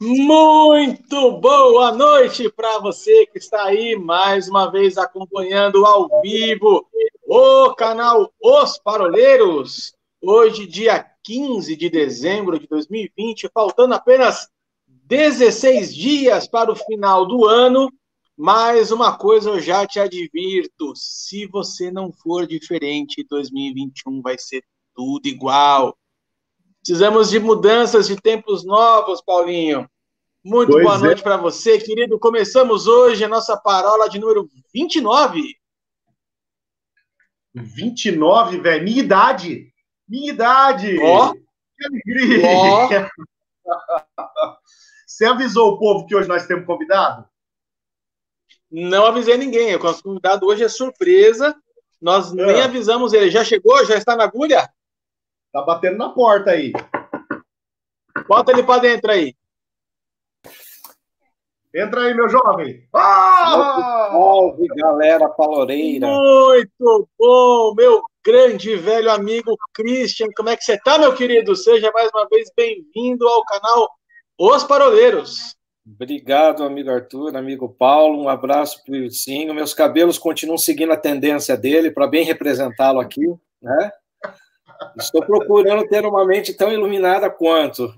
[0.00, 6.86] Muito boa noite para você que está aí mais uma vez acompanhando ao vivo
[7.26, 9.92] o canal Os Paroleiros.
[10.22, 14.48] Hoje, dia 15 de dezembro de 2020, faltando apenas
[14.86, 17.92] 16 dias para o final do ano.
[18.36, 24.62] Mais uma coisa eu já te advirto: se você não for diferente, 2021 vai ser
[24.94, 25.98] tudo igual.
[26.88, 29.86] Precisamos de mudanças de tempos novos, Paulinho.
[30.42, 31.00] Muito pois boa é.
[31.00, 32.18] noite para você, querido.
[32.18, 35.54] Começamos hoje a nossa parola de número 29.
[37.52, 38.84] 29, velho.
[38.84, 39.70] Minha idade.
[40.08, 40.98] Minha idade.
[41.02, 41.28] Ó.
[41.28, 41.34] Oh.
[41.34, 43.10] Que alegria.
[43.66, 43.68] Oh.
[45.06, 47.28] Você avisou o povo que hoje nós temos convidado?
[48.70, 49.76] Não avisei ninguém.
[49.76, 51.54] O nosso convidado hoje é surpresa.
[52.00, 52.46] Nós é.
[52.46, 53.30] nem avisamos ele.
[53.30, 53.84] Já chegou?
[53.84, 54.66] Já está na agulha?
[55.52, 56.72] Tá batendo na porta aí.
[58.28, 59.34] Bota ele para dentro aí.
[61.74, 62.88] Entra aí, meu jovem.
[62.94, 64.08] Ah!
[64.10, 66.06] Salve, galera paloreira.
[66.06, 70.28] Muito bom, meu grande velho amigo Christian.
[70.36, 71.54] Como é que você está, meu querido?
[71.54, 73.88] Seja mais uma vez bem-vindo ao canal
[74.38, 75.56] Os Paroleiros.
[75.86, 78.22] Obrigado, amigo Arthur, amigo Paulo.
[78.22, 79.54] Um abraço para o Wilsinho.
[79.54, 83.26] Meus cabelos continuam seguindo a tendência dele para bem representá-lo aqui,
[83.62, 83.90] né?
[84.96, 87.92] Estou procurando ter uma mente tão iluminada quanto.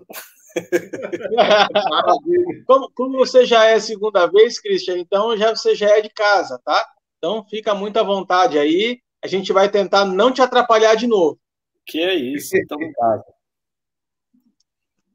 [2.67, 6.61] como, como, você já é segunda vez, Christian, então já você já é de casa,
[6.65, 6.87] tá?
[7.19, 9.01] Então fica muito à vontade aí.
[9.23, 11.39] A gente vai tentar não te atrapalhar de novo.
[11.87, 13.25] Que é isso, então em casa.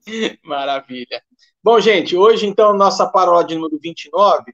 [0.44, 1.24] Maravilha.
[1.64, 4.54] Bom, gente, hoje então nossa paródia número 29,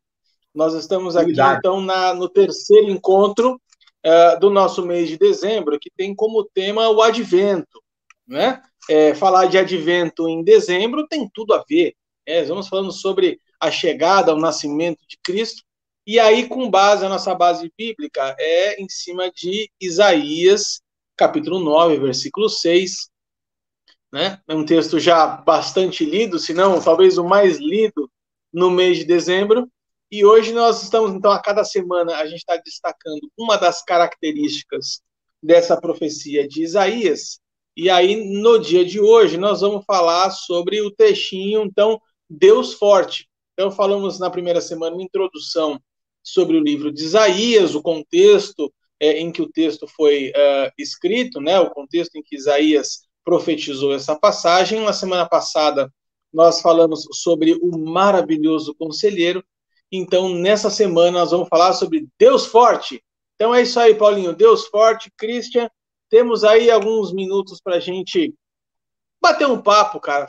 [0.56, 3.60] nós estamos aqui então na, no terceiro encontro
[4.06, 7.82] uh, do nosso mês de dezembro, que tem como tema o advento,
[8.28, 8.62] né?
[8.90, 11.96] é, falar de advento em dezembro tem tudo a ver.
[12.26, 15.64] É, vamos falando sobre a chegada, o nascimento de Cristo,
[16.06, 20.82] e aí, com base, a nossa base bíblica é em cima de Isaías,
[21.16, 23.10] capítulo 9, versículo 6.
[24.12, 24.42] Né?
[24.48, 28.12] É um texto já bastante lido, se não talvez o mais lido
[28.52, 29.72] no mês de dezembro.
[30.12, 35.02] E hoje nós estamos, então, a cada semana, a gente está destacando uma das características
[35.42, 37.40] dessa profecia de Isaías,
[37.76, 42.00] e aí, no dia de hoje, nós vamos falar sobre o textinho, então,
[42.30, 43.30] Deus Forte.
[43.54, 45.80] Então, falamos na primeira semana uma introdução
[46.22, 51.40] sobre o livro de Isaías, o contexto é, em que o texto foi uh, escrito,
[51.40, 54.82] né, o contexto em que Isaías profetizou essa passagem.
[54.82, 55.92] Na semana passada,
[56.32, 59.44] nós falamos sobre o maravilhoso conselheiro.
[59.92, 63.04] Então, nessa semana, nós vamos falar sobre Deus Forte.
[63.36, 64.36] Então, é isso aí, Paulinho.
[64.36, 65.70] Deus Forte, Christian.
[66.10, 68.34] Temos aí alguns minutos para a gente
[69.22, 70.28] bater um papo, cara.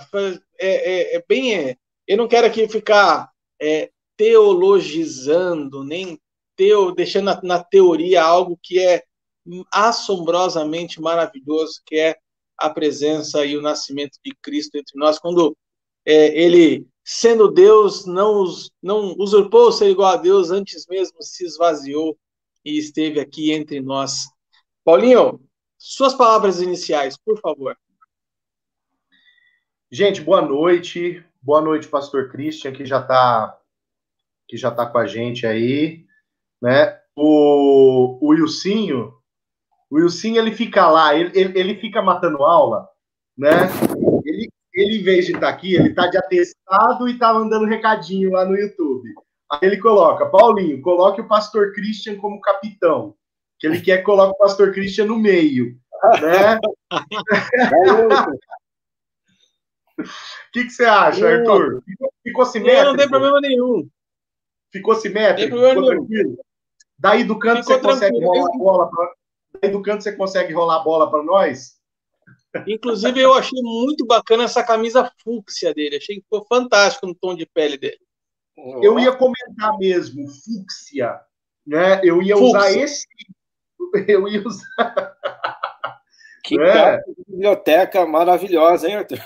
[0.59, 1.55] É, é, é bem.
[1.55, 3.31] É, eu não quero aqui ficar
[3.61, 6.21] é, teologizando, nem
[6.57, 9.03] teo, deixando na, na teoria algo que é
[9.73, 12.17] assombrosamente maravilhoso, que é
[12.57, 15.57] a presença e o nascimento de Cristo entre nós, quando
[16.07, 18.45] é, ele, sendo Deus, não,
[18.83, 22.17] não usurpou ser igual a Deus, antes mesmo se esvaziou
[22.65, 24.27] e esteve aqui entre nós.
[24.85, 25.41] Paulinho,
[25.79, 27.77] suas palavras iniciais, por favor.
[29.91, 31.25] Gente, boa noite.
[31.43, 33.59] Boa noite, pastor Christian, que já está
[34.49, 36.05] que já tá com a gente aí,
[36.61, 37.01] né?
[37.17, 38.29] O, o
[39.93, 42.89] o Wilsinho, ele fica lá, ele, ele, ele fica matando aula,
[43.37, 43.51] né?
[44.93, 48.33] Ele, em vez de estar tá aqui, ele está de atestado e tá mandando recadinho
[48.33, 49.09] lá no YouTube.
[49.51, 53.15] Aí ele coloca, Paulinho, coloque o pastor Christian como capitão
[53.63, 55.79] que ele quer que coloque o pastor Christian no meio,
[56.21, 56.59] né?
[59.97, 60.03] O
[60.53, 61.81] que, que você acha, Arthur?
[61.85, 62.85] Ficou, ficou simétrico?
[62.85, 63.89] Não, não tem problema nenhum.
[64.73, 65.57] Ficou simétrico?
[65.57, 66.39] Ficou tranquilo?
[66.99, 68.27] Daí do canto ficou você tranquilo.
[68.27, 69.13] consegue rolar a bola pra...
[69.61, 71.81] Daí do canto você consegue rolar a bola para nós?
[72.67, 75.97] Inclusive, eu achei muito bacana essa camisa fúcsia dele.
[75.97, 78.01] Achei que ficou fantástico no tom de pele dele.
[78.83, 81.19] Eu ia comentar mesmo, fúcsia.
[81.67, 82.01] Né?
[82.05, 82.59] Eu ia fúcsia.
[82.59, 83.07] usar esse
[84.09, 85.17] eu ia usar.
[86.45, 87.01] Que é.
[87.29, 89.19] biblioteca maravilhosa, hein, Arthur?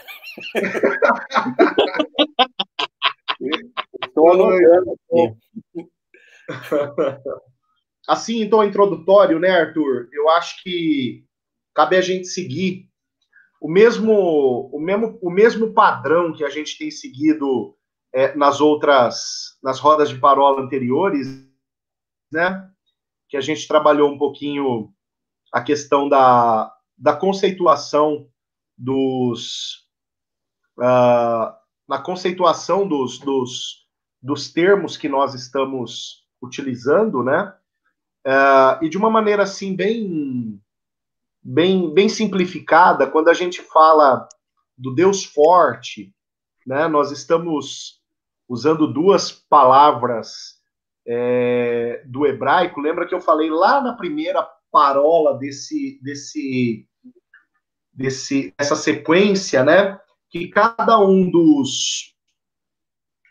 [4.06, 5.36] Estou anotando aqui.
[8.06, 10.08] Assim, então, introdutório, né, Arthur?
[10.12, 11.24] Eu acho que
[11.74, 12.88] cabe a gente seguir
[13.66, 17.76] o mesmo, o mesmo, o mesmo padrão que a gente tem seguido
[18.14, 21.26] é, nas outras, nas rodas de parola anteriores,
[22.32, 22.70] né?
[23.28, 24.94] que a gente trabalhou um pouquinho
[25.52, 28.28] a questão da, da conceituação
[28.78, 29.88] dos,
[30.78, 31.50] uh,
[31.88, 33.84] na conceituação dos, dos,
[34.22, 37.52] dos termos que nós estamos utilizando, né?
[38.24, 40.62] Uh, e de uma maneira assim bem,
[41.46, 44.28] bem, bem simplificada, quando a gente fala
[44.76, 46.12] do Deus forte,
[46.66, 46.88] né?
[46.88, 48.00] Nós estamos
[48.48, 50.56] usando duas palavras
[51.06, 52.80] é, do hebraico.
[52.80, 56.84] Lembra que eu falei lá na primeira parola desse, desse,
[57.92, 60.00] desse, dessa sequência, né?
[60.28, 62.12] Que cada um dos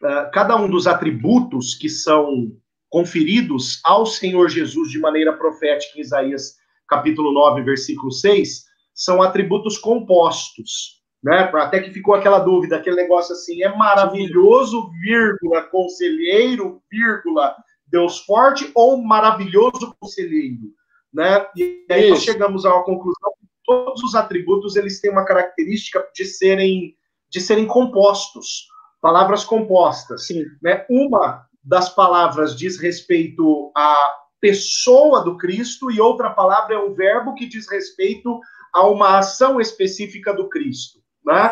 [0.02, 2.56] uh, cada um dos atributos que são
[2.90, 6.56] conferidos ao Senhor Jesus de maneira profética em Isaías
[6.88, 11.52] capítulo 9, versículo 6, são atributos compostos, né?
[11.56, 17.56] Até que ficou aquela dúvida, aquele negócio assim, é maravilhoso, vírgula, conselheiro, vírgula,
[17.88, 20.74] Deus forte ou maravilhoso conselheiro,
[21.14, 21.46] né?
[21.56, 26.06] E aí nós chegamos a uma conclusão que todos os atributos eles têm uma característica
[26.14, 26.96] de serem
[27.30, 28.68] de serem compostos,
[29.02, 30.46] palavras compostas, Sim.
[30.62, 30.86] né?
[30.90, 34.14] Uma das palavras diz respeito à
[34.46, 38.40] pessoa do Cristo e outra palavra é um verbo que diz respeito
[38.72, 41.50] a uma ação específica do Cristo, né?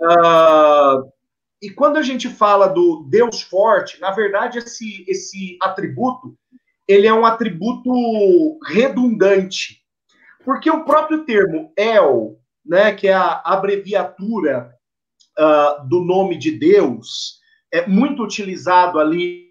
[0.00, 1.10] Uh,
[1.60, 6.36] e quando a gente fala do Deus forte, na verdade esse esse atributo
[6.86, 7.90] ele é um atributo
[8.64, 9.80] redundante,
[10.44, 14.72] porque o próprio termo El, né, que é a abreviatura
[15.36, 17.40] uh, do nome de Deus,
[17.72, 19.49] é muito utilizado ali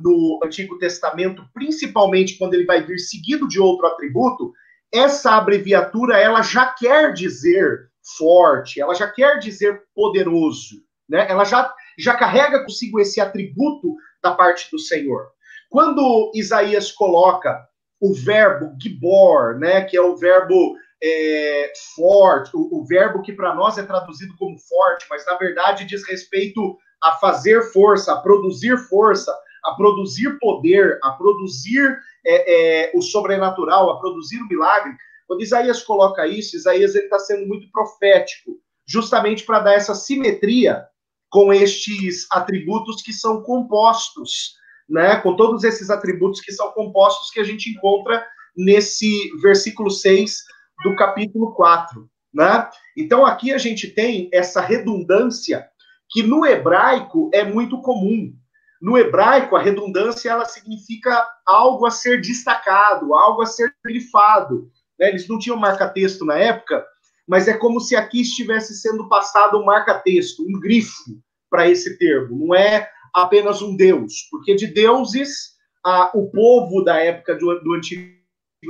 [0.00, 4.52] no Antigo Testamento, principalmente quando ele vai vir seguido de outro atributo,
[4.92, 11.26] essa abreviatura ela já quer dizer forte, ela já quer dizer poderoso, né?
[11.28, 15.28] Ela já já carrega consigo esse atributo da parte do Senhor.
[15.68, 17.66] Quando Isaías coloca
[18.00, 23.54] o verbo gibor, né, que é o verbo é, forte, o, o verbo que para
[23.54, 28.76] nós é traduzido como forte, mas na verdade diz respeito a fazer força, a produzir
[28.88, 34.94] força, a produzir poder, a produzir é, é, o sobrenatural, a produzir o milagre.
[35.26, 38.52] Quando Isaías coloca isso, Isaías está sendo muito profético,
[38.86, 40.84] justamente para dar essa simetria
[41.30, 44.54] com estes atributos que são compostos,
[44.88, 45.16] né?
[45.16, 48.24] Com todos esses atributos que são compostos que a gente encontra
[48.54, 50.44] nesse versículo 6
[50.84, 52.68] do capítulo 4, né?
[52.96, 55.66] Então aqui a gente tem essa redundância
[56.10, 58.34] que no hebraico é muito comum.
[58.82, 64.68] No hebraico, a redundância ela significa algo a ser destacado, algo a ser grifado.
[64.98, 65.10] Né?
[65.10, 66.84] Eles não tinham marca-texto na época,
[67.24, 72.36] mas é como se aqui estivesse sendo passado um marca-texto, um grifo para esse termo.
[72.44, 75.52] Não é apenas um Deus, porque de deuses,
[75.84, 78.10] a, o povo da época do, do Antigo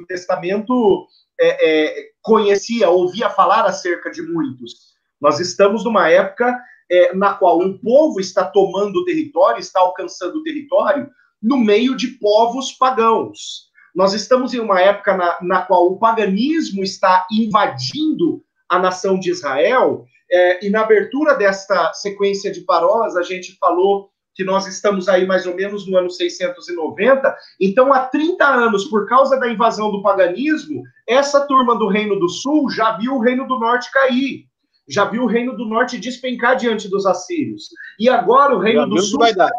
[0.07, 1.07] Testamento
[1.41, 4.93] é, é, conhecia, ouvia falar acerca de muitos.
[5.19, 6.55] Nós estamos numa época
[6.93, 11.09] é, na qual um povo está tomando território, está alcançando território,
[11.43, 13.71] no meio de povos pagãos.
[13.95, 19.31] Nós estamos em uma época na, na qual o paganismo está invadindo a nação de
[19.31, 25.09] Israel, é, e na abertura desta sequência de parolas, a gente falou que nós estamos
[25.09, 27.37] aí mais ou menos no ano 690.
[27.61, 32.29] Então, há 30 anos, por causa da invasão do paganismo, essa turma do Reino do
[32.29, 34.47] Sul já viu o Reino do Norte cair
[34.89, 37.69] já viu o Reino do Norte despencar diante dos assírios.
[37.99, 39.19] E agora o Reino do Sul.
[39.19, 39.51] Vai dar.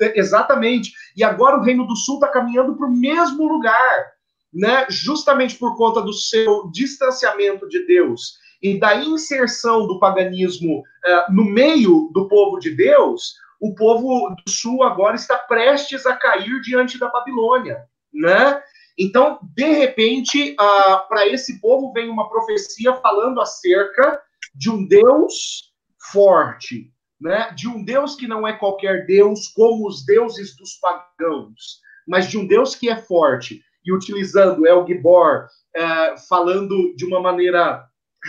[0.00, 0.92] Exatamente.
[1.16, 4.06] E agora o Reino do Sul está caminhando para o mesmo lugar,
[4.52, 4.86] né?
[4.88, 11.44] justamente por conta do seu distanciamento de Deus e da inserção do paganismo uh, no
[11.44, 16.98] meio do povo de Deus, o povo do Sul agora está prestes a cair diante
[16.98, 17.84] da Babilônia.
[18.12, 18.60] Né?
[18.96, 24.20] Então, de repente, uh, para esse povo vem uma profecia falando acerca
[24.58, 25.72] de um Deus
[26.12, 27.52] forte, né?
[27.54, 32.36] de um Deus que não é qualquer Deus como os deuses dos pagãos, mas de
[32.36, 33.62] um Deus que é forte.
[33.84, 37.86] E utilizando El Gibor, é, falando de uma maneira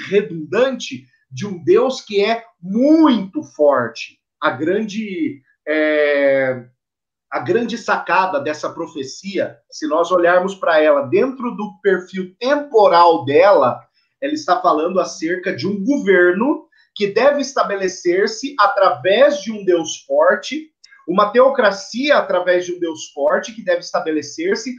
[0.08, 4.20] redundante, de um Deus que é muito forte.
[4.40, 6.66] A grande, é,
[7.32, 13.82] a grande sacada dessa profecia, se nós olharmos para ela dentro do perfil temporal dela,
[14.22, 20.72] ela está falando acerca de um governo que deve estabelecer-se através de um Deus forte,
[21.08, 24.76] uma teocracia através de um Deus forte que deve estabelecer-se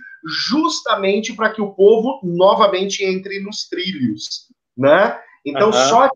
[0.47, 5.19] justamente para que o povo novamente entre nos trilhos, né?
[5.45, 5.73] Então, uhum.
[5.73, 6.11] só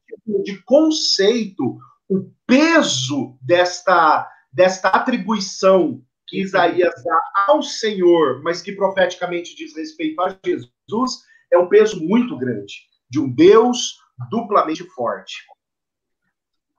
[0.45, 1.79] de conceito,
[2.09, 10.21] o peso desta, desta atribuição que Isaías dá ao Senhor, mas que profeticamente diz respeito
[10.21, 15.45] a Jesus, é um peso muito grande de um Deus duplamente forte.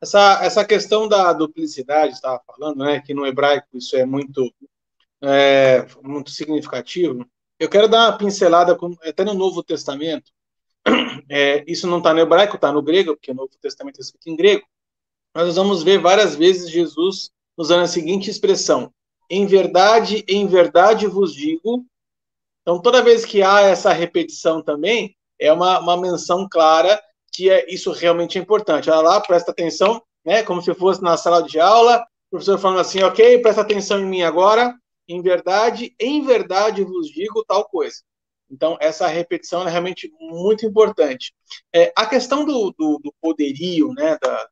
[0.01, 4.53] essa, essa questão da duplicidade, estava falando, né, que no hebraico isso é muito,
[5.21, 7.25] é, muito significativo.
[7.57, 10.29] Eu quero dar uma pincelada, com, até no Novo Testamento,
[11.31, 14.29] é, isso não está no hebraico, está no grego, porque o Novo Testamento é escrito
[14.29, 14.67] em grego.
[15.33, 18.93] Nós vamos ver várias vezes Jesus usando a seguinte expressão:
[19.29, 21.85] em verdade, em verdade vos digo.
[22.61, 27.01] Então, toda vez que há essa repetição também, é uma, uma menção clara
[27.31, 28.89] que é, isso realmente é importante.
[28.89, 30.41] Olha lá, presta atenção, né?
[30.43, 34.05] Como se fosse na sala de aula, o professor falando assim, ok, presta atenção em
[34.05, 34.73] mim agora.
[35.07, 37.97] Em verdade, em verdade vos digo tal coisa.
[38.49, 41.33] Então, essa repetição é realmente muito importante.
[41.73, 44.49] É, a questão do, do, do, poderio, né, da,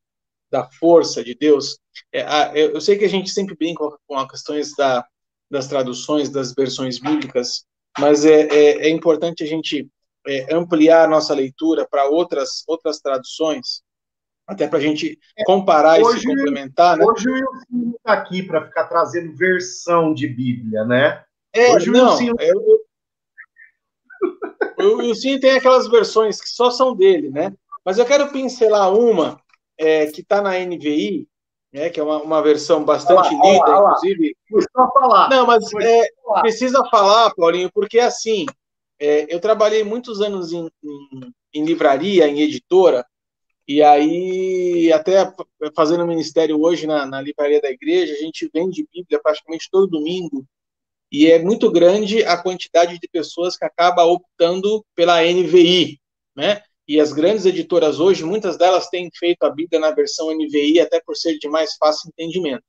[0.52, 1.78] da força de Deus,
[2.12, 5.06] é, a, eu sei que a gente sempre brinca com as questões da,
[5.50, 7.66] das traduções, das versões bíblicas,
[8.00, 9.88] mas é, é, é importante a gente
[10.28, 13.84] é, ampliar a nossa leitura para outras, outras traduções,
[14.48, 16.98] até para a gente é, comparar hoje, e se complementar.
[16.98, 17.06] Né?
[17.06, 21.24] Hoje o Wilson está aqui para ficar trazendo versão de Bíblia, né?
[21.54, 22.34] É, hoje não, o Wilson...
[22.40, 22.86] eu,
[24.80, 27.54] o Wilson tem aquelas versões que só são dele, né?
[27.86, 29.40] Mas eu quero pincelar uma
[29.78, 31.28] é, que está na NVI,
[31.74, 34.36] né, que é uma, uma versão bastante olá, linda, olá, inclusive.
[34.76, 35.30] Olá.
[35.30, 36.42] Não, mas é, falar.
[36.42, 38.46] precisa falar, Paulinho, porque assim,
[39.00, 43.06] é, eu trabalhei muitos anos em, em, em, livraria, em editora,
[43.68, 45.32] e aí, até
[45.76, 50.46] fazendo ministério hoje na, na livraria da igreja, a gente vende Bíblia praticamente todo domingo,
[51.12, 56.00] e é muito grande a quantidade de pessoas que acaba optando pela NVI,
[56.36, 56.62] né?
[56.88, 61.00] E as grandes editoras hoje, muitas delas têm feito a Bíblia na versão NVI, até
[61.00, 62.64] por ser de mais fácil entendimento.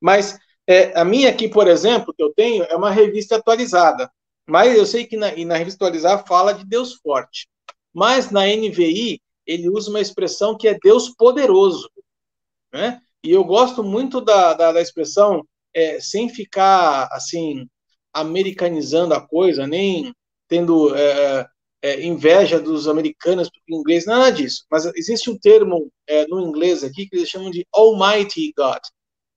[0.00, 4.10] Mas é, a minha aqui, por exemplo, que eu tenho, é uma revista atualizada.
[4.48, 7.48] Mas eu sei que na, na revista atualizada fala de Deus forte.
[7.92, 11.90] Mas na NVI, ele usa uma expressão que é Deus poderoso.
[12.72, 13.00] Né?
[13.22, 17.66] E eu gosto muito da, da, da expressão, é, sem ficar assim,
[18.12, 20.12] americanizando a coisa, nem
[20.48, 21.46] tendo é,
[21.82, 24.64] é, inveja dos americanos porque inglês, nada disso.
[24.70, 28.80] Mas existe um termo é, no inglês aqui que eles chamam de Almighty God,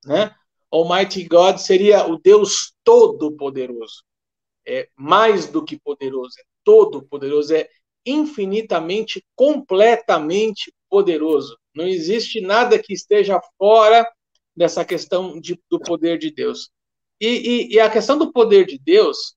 [0.06, 0.36] né?
[0.72, 4.04] Almighty God seria o Deus todo-poderoso.
[4.70, 7.68] É mais do que poderoso, é todo-poderoso, é
[8.06, 11.58] infinitamente, completamente poderoso.
[11.74, 14.08] Não existe nada que esteja fora
[14.56, 16.70] dessa questão de, do poder de Deus.
[17.20, 19.36] E, e, e, a questão do poder de Deus,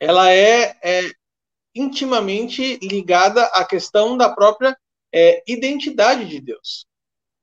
[0.00, 1.10] ela é, é
[1.74, 4.76] intimamente ligada à questão da própria
[5.12, 6.86] é, identidade de Deus.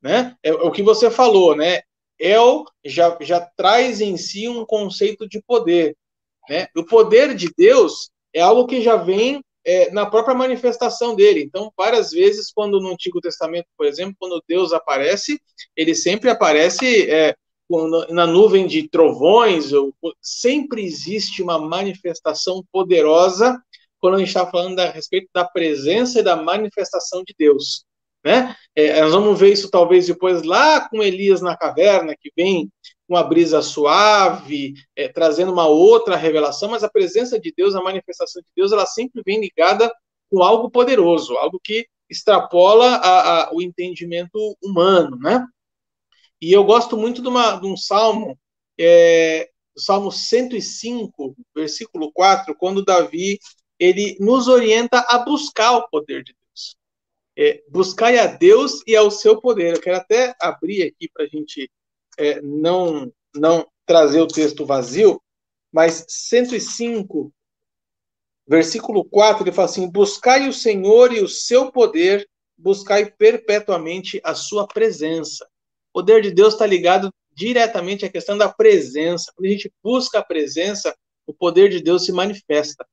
[0.02, 0.36] Né?
[0.44, 1.82] É, é, o que você falou, né?
[2.20, 5.98] El já, já traz em si um conceito de poder.
[6.50, 6.68] Né?
[6.76, 11.42] O poder de Deus é algo que já vem é, na própria manifestação dele.
[11.42, 15.42] Então, várias vezes, quando no Antigo Testamento, por exemplo, quando Deus aparece,
[15.76, 17.36] ele sempre aparece é,
[18.10, 23.60] na nuvem de trovões, ou, sempre existe uma manifestação poderosa
[24.00, 27.84] quando a gente está falando a respeito da presença e da manifestação de Deus.
[28.24, 28.56] Né?
[28.76, 32.70] É, nós vamos ver isso talvez depois lá com Elias na caverna, que vem
[33.08, 38.42] uma brisa suave, é, trazendo uma outra revelação, mas a presença de Deus, a manifestação
[38.42, 39.94] de Deus, ela sempre vem ligada
[40.30, 45.46] com algo poderoso, algo que extrapola a, a, o entendimento humano, né?
[46.42, 48.38] E eu gosto muito de, uma, de um salmo,
[48.80, 53.40] é, Salmo 105, versículo 4, quando Davi
[53.80, 56.78] ele nos orienta a buscar o poder de Deus.
[57.38, 59.76] É, buscar a Deus e ao seu poder.
[59.76, 61.70] Eu quero até abrir aqui para a gente
[62.18, 65.22] é, não, não trazer o texto vazio,
[65.72, 67.32] mas 105,
[68.48, 74.34] versículo 4, ele fala assim: Buscai o Senhor e o seu poder, buscai perpetuamente a
[74.34, 75.46] sua presença.
[75.90, 79.32] O poder de Deus está ligado diretamente à questão da presença.
[79.36, 80.96] Quando a gente busca a presença,
[81.28, 82.88] o poder de Deus se manifesta.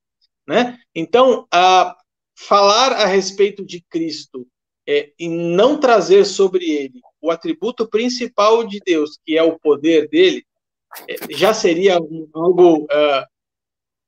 [0.46, 0.78] Né?
[0.94, 1.96] Então, a
[2.34, 4.46] falar a respeito de Cristo
[4.86, 10.08] é, e não trazer sobre ele o atributo principal de Deus, que é o poder
[10.08, 10.44] dele,
[11.08, 11.94] é, já seria
[12.34, 13.26] algo uh,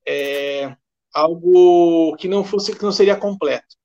[0.07, 0.77] é,
[1.13, 3.77] algo que não fosse que não seria completo,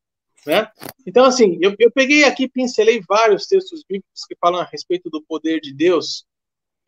[0.45, 0.69] né?
[1.05, 5.23] Então assim, eu, eu peguei aqui pincelei vários textos bíblicos que falam a respeito do
[5.23, 6.25] poder de Deus,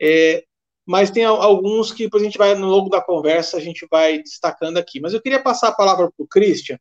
[0.00, 0.44] é,
[0.84, 4.18] mas tem alguns que depois a gente vai, no longo da conversa, a gente vai
[4.18, 5.00] destacando aqui.
[5.00, 6.78] Mas eu queria passar a palavra para o Christian.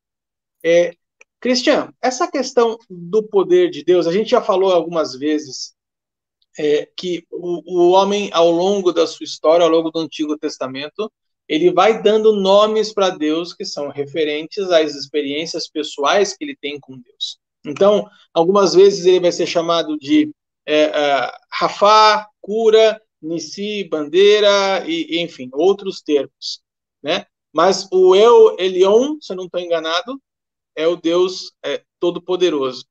[0.63, 0.95] É,
[1.41, 5.73] Christian, essa questão do poder de Deus, a gente já falou algumas vezes
[6.57, 11.11] é, que o, o homem, ao longo da sua história, ao longo do Antigo Testamento,
[11.47, 16.79] ele vai dando nomes para Deus que são referentes às experiências pessoais que ele tem
[16.79, 17.39] com Deus.
[17.65, 20.31] Então, algumas vezes ele vai ser chamado de
[20.65, 26.61] é, é, Rafá, cura, Nissi, bandeira, e, enfim, outros termos.
[27.01, 27.25] Né?
[27.51, 30.21] Mas o El Elion, se eu não estou enganado,
[30.75, 32.85] é o Deus é, Todo-Poderoso.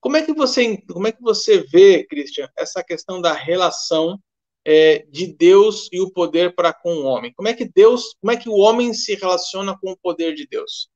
[0.00, 4.18] Como é que você como é que você vê, Christian, essa questão da relação
[4.64, 7.32] é, de Deus e o poder para com o homem?
[7.34, 10.46] Como é que Deus, como é que o homem se relaciona com o poder de
[10.46, 10.90] Deus?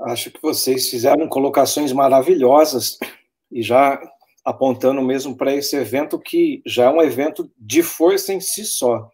[0.00, 2.98] Acho que vocês fizeram colocações maravilhosas
[3.50, 4.02] e já
[4.44, 9.08] apontando mesmo para esse evento que já é um evento de força em si só.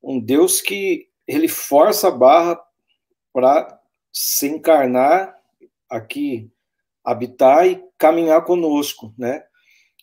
[0.00, 2.60] Um Deus que ele força a barra
[3.32, 3.77] para
[4.12, 5.36] se encarnar
[5.88, 6.50] aqui
[7.08, 9.42] habitar e caminhar conosco, né?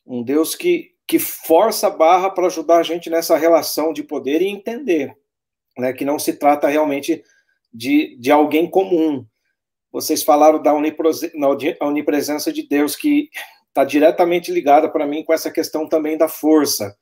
[0.04, 4.42] Um Deus que, que força a barra para ajudar a gente nessa relação de poder
[4.42, 5.16] e entender,
[5.78, 5.94] né?
[5.94, 7.24] Que não se trata realmente
[7.72, 9.24] de, de alguém comum.
[9.92, 13.30] Vocês falaram da onipresença de Deus, que
[13.68, 16.98] está diretamente ligada para mim com essa questão também da força.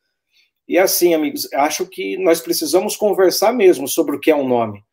[0.68, 4.84] E assim, amigos, acho que nós precisamos conversar mesmo sobre o que é um nome.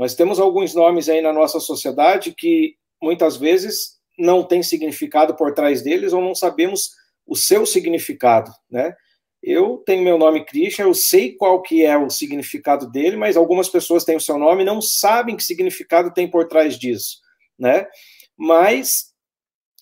[0.00, 5.52] Nós temos alguns nomes aí na nossa sociedade que muitas vezes não tem significado por
[5.52, 6.92] trás deles ou não sabemos
[7.26, 8.94] o seu significado, né?
[9.42, 13.68] Eu tenho meu nome Christian, eu sei qual que é o significado dele, mas algumas
[13.68, 17.18] pessoas têm o seu nome e não sabem que significado tem por trás disso,
[17.58, 17.86] né?
[18.34, 19.12] Mas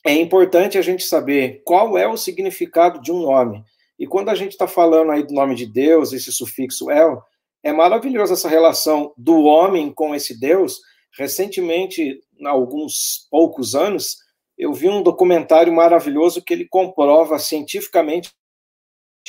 [0.05, 3.63] é importante a gente saber qual é o significado de um nome.
[3.97, 7.23] E quando a gente está falando aí do nome de Deus, esse sufixo El,
[7.63, 10.81] é maravilhoso essa relação do homem com esse Deus.
[11.17, 14.17] Recentemente, há alguns poucos anos,
[14.57, 18.33] eu vi um documentário maravilhoso que ele comprova cientificamente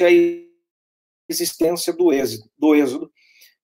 [0.02, 0.10] a
[1.28, 3.12] existência do êxodo, do êxodo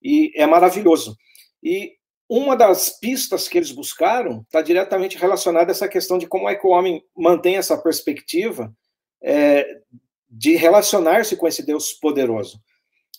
[0.01, 1.17] e é maravilhoso.
[1.63, 1.93] E
[2.29, 6.55] uma das pistas que eles buscaram está diretamente relacionada a essa questão de como é
[6.55, 8.75] que o homem mantém essa perspectiva
[9.21, 9.65] é,
[10.29, 12.59] de relacionar-se com esse Deus poderoso.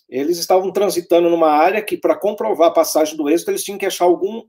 [0.09, 3.85] Eles estavam transitando numa área que, para comprovar a passagem do êxodo, eles tinham que
[3.85, 4.43] achar algum,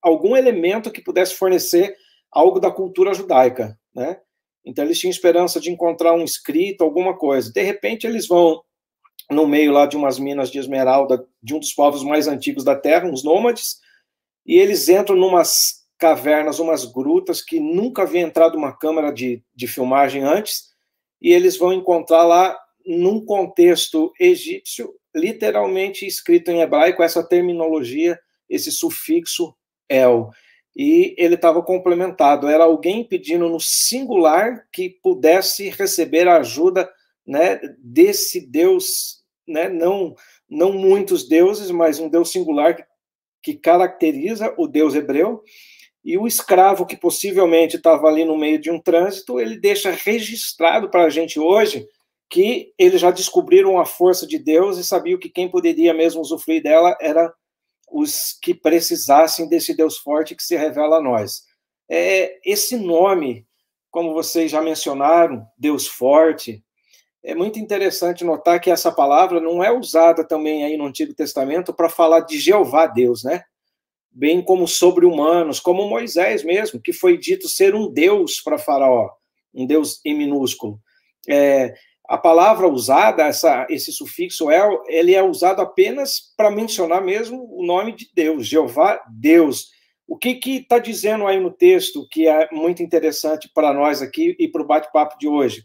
[0.00, 1.96] algum elemento que pudesse fornecer
[2.30, 4.18] algo da cultura judaica, né?
[4.64, 7.52] Então eles tinham esperança de encontrar um escrito, alguma coisa.
[7.52, 8.62] De repente eles vão
[9.30, 12.76] no meio lá de umas minas de esmeralda de um dos povos mais antigos da
[12.76, 13.78] Terra, uns nômades,
[14.46, 19.66] e eles entram numas cavernas, umas grutas que nunca havia entrado uma câmera de, de
[19.66, 20.70] filmagem antes,
[21.20, 28.18] e eles vão encontrar lá num contexto egípcio, literalmente escrito em hebraico essa terminologia,
[28.48, 29.54] esse sufixo
[29.88, 30.30] el
[30.74, 32.48] e ele estava complementado.
[32.48, 36.90] Era alguém pedindo no singular que pudesse receber a ajuda
[37.26, 40.14] né, desse Deus, né, não,
[40.48, 42.84] não muitos deuses, mas um Deus singular que,
[43.42, 45.42] que caracteriza o Deus hebreu.
[46.04, 50.90] E o escravo que possivelmente estava ali no meio de um trânsito, ele deixa registrado
[50.90, 51.86] para a gente hoje
[52.32, 56.62] que eles já descobriram a força de Deus e sabiam que quem poderia mesmo usufruir
[56.62, 57.30] dela era
[57.90, 61.42] os que precisassem desse Deus forte que se revela a nós.
[61.90, 63.46] É, esse nome,
[63.90, 66.64] como vocês já mencionaram, Deus forte,
[67.22, 71.74] é muito interessante notar que essa palavra não é usada também aí no Antigo Testamento
[71.74, 73.44] para falar de Jeová Deus, né?
[74.10, 79.10] Bem como sobre humanos, como Moisés mesmo, que foi dito ser um Deus para Faraó,
[79.52, 80.80] um Deus em minúsculo.
[81.28, 81.74] É,
[82.12, 87.64] a palavra usada, essa, esse sufixo el, ele é usado apenas para mencionar mesmo o
[87.64, 89.70] nome de Deus, Jeová, Deus.
[90.06, 94.46] O que está dizendo aí no texto, que é muito interessante para nós aqui e
[94.46, 95.64] para o bate-papo de hoje,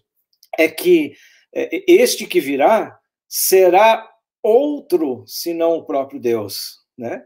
[0.57, 1.11] é que
[1.53, 4.09] é, este que virá será
[4.41, 7.25] outro, senão o próprio Deus, né?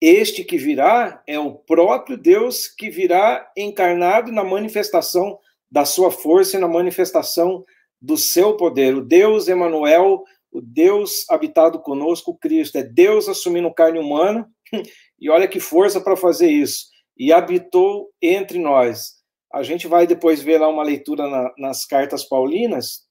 [0.00, 6.56] Este que virá é o próprio Deus que virá encarnado na manifestação da sua força
[6.56, 7.64] e na manifestação
[8.00, 8.94] do seu poder.
[8.94, 14.48] O Deus Emanuel, o Deus habitado conosco, Cristo, é Deus assumindo carne humana,
[15.20, 16.86] e olha que força para fazer isso.
[17.16, 19.20] E habitou entre nós.
[19.52, 23.02] A gente vai depois ver lá uma leitura na, nas cartas paulinas,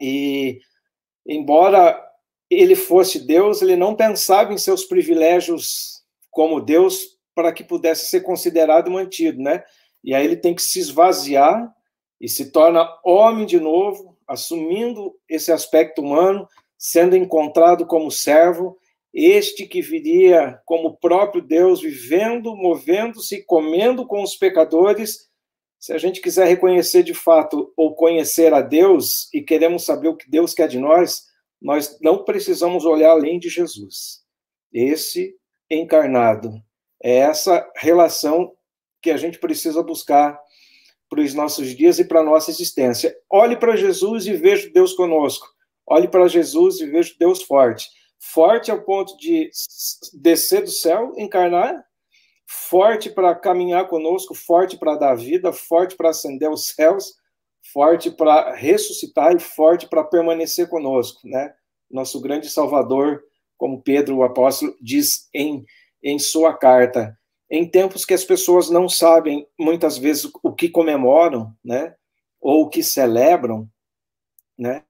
[0.00, 0.60] e
[1.26, 2.00] embora
[2.50, 8.22] ele fosse Deus, ele não pensava em seus privilégios como Deus para que pudesse ser
[8.22, 9.62] considerado e mantido, né?
[10.02, 11.72] E aí ele tem que se esvaziar
[12.20, 18.78] e se torna homem de novo, assumindo esse aspecto humano, sendo encontrado como servo,
[19.12, 25.28] este que viria como próprio Deus, vivendo, movendo-se, comendo com os pecadores.
[25.80, 30.16] Se a gente quiser reconhecer de fato ou conhecer a Deus e queremos saber o
[30.16, 31.24] que Deus quer de nós,
[31.60, 34.20] nós não precisamos olhar além de Jesus.
[34.72, 35.34] Esse
[35.68, 36.52] encarnado.
[37.02, 38.52] É essa relação
[39.02, 40.38] que a gente precisa buscar
[41.10, 43.14] para os nossos dias e para a nossa existência.
[43.28, 45.46] Olhe para Jesus e veja Deus conosco.
[45.84, 47.90] Olhe para Jesus e veja Deus forte.
[48.18, 49.50] Forte ao ponto de
[50.14, 51.84] descer do céu, encarnar,
[52.46, 57.14] forte para caminhar conosco, forte para dar vida, forte para ascender aos céus,
[57.72, 61.52] forte para ressuscitar e forte para permanecer conosco, né?
[61.90, 63.22] Nosso grande Salvador,
[63.56, 65.64] como Pedro, o apóstolo, diz em,
[66.02, 67.18] em sua carta
[67.50, 71.96] em tempos que as pessoas não sabem muitas vezes o que comemoram, né,
[72.40, 73.68] ou o que celebram,
[74.56, 74.84] né,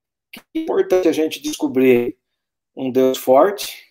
[0.55, 2.17] é importante a gente descobrir
[2.77, 3.91] um Deus forte,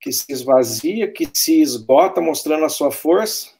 [0.00, 3.50] que se esvazia, que se esgota mostrando a sua força,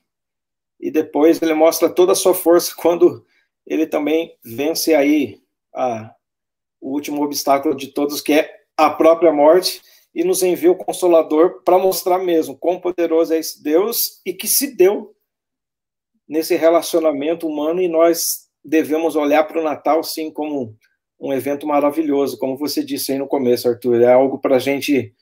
[0.78, 3.24] e depois ele mostra toda a sua força quando
[3.66, 5.42] ele também vence aí
[5.74, 6.14] a,
[6.80, 9.82] o último obstáculo de todos, que é a própria morte,
[10.14, 14.46] e nos envia o Consolador para mostrar mesmo quão poderoso é esse Deus e que
[14.46, 15.14] se deu
[16.28, 20.76] nesse relacionamento humano e nós devemos olhar para o Natal sim como
[21.20, 25.14] um evento maravilhoso, como você disse aí no começo, Arthur, é algo para a gente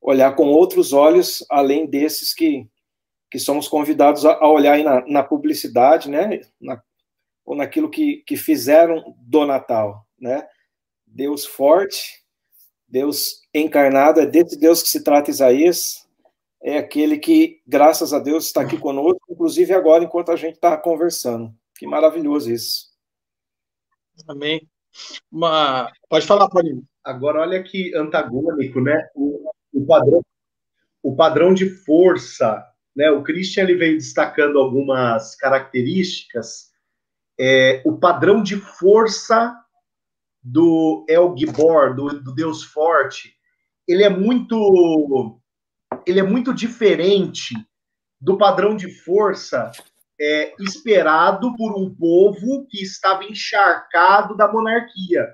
[0.00, 2.68] olhar com outros olhos, além desses que,
[3.30, 6.82] que somos convidados a, olhar na, na publicidade, né, na,
[7.44, 10.46] ou naquilo que, que fizeram do Natal, né,
[11.06, 12.23] Deus forte,
[12.94, 16.08] Deus encarnado, é desse Deus que se trata Isaías,
[16.62, 20.76] é aquele que, graças a Deus, está aqui conosco, inclusive agora, enquanto a gente está
[20.76, 21.52] conversando.
[21.76, 22.86] Que maravilhoso isso.
[24.28, 24.64] Amém.
[25.28, 25.90] Uma...
[26.08, 26.84] Pode falar, Paulinho.
[27.02, 29.08] Agora, olha que antagônico, né?
[29.12, 30.22] O, o, padrão,
[31.02, 33.10] o padrão de força, né?
[33.10, 36.70] O Christian ele veio destacando algumas características.
[37.38, 39.52] É, o padrão de força
[40.44, 43.34] do El Gibor, do, do Deus Forte,
[43.88, 45.40] ele é muito
[46.06, 47.54] ele é muito diferente
[48.20, 49.70] do padrão de força
[50.20, 55.26] é, esperado por um povo que estava encharcado da monarquia,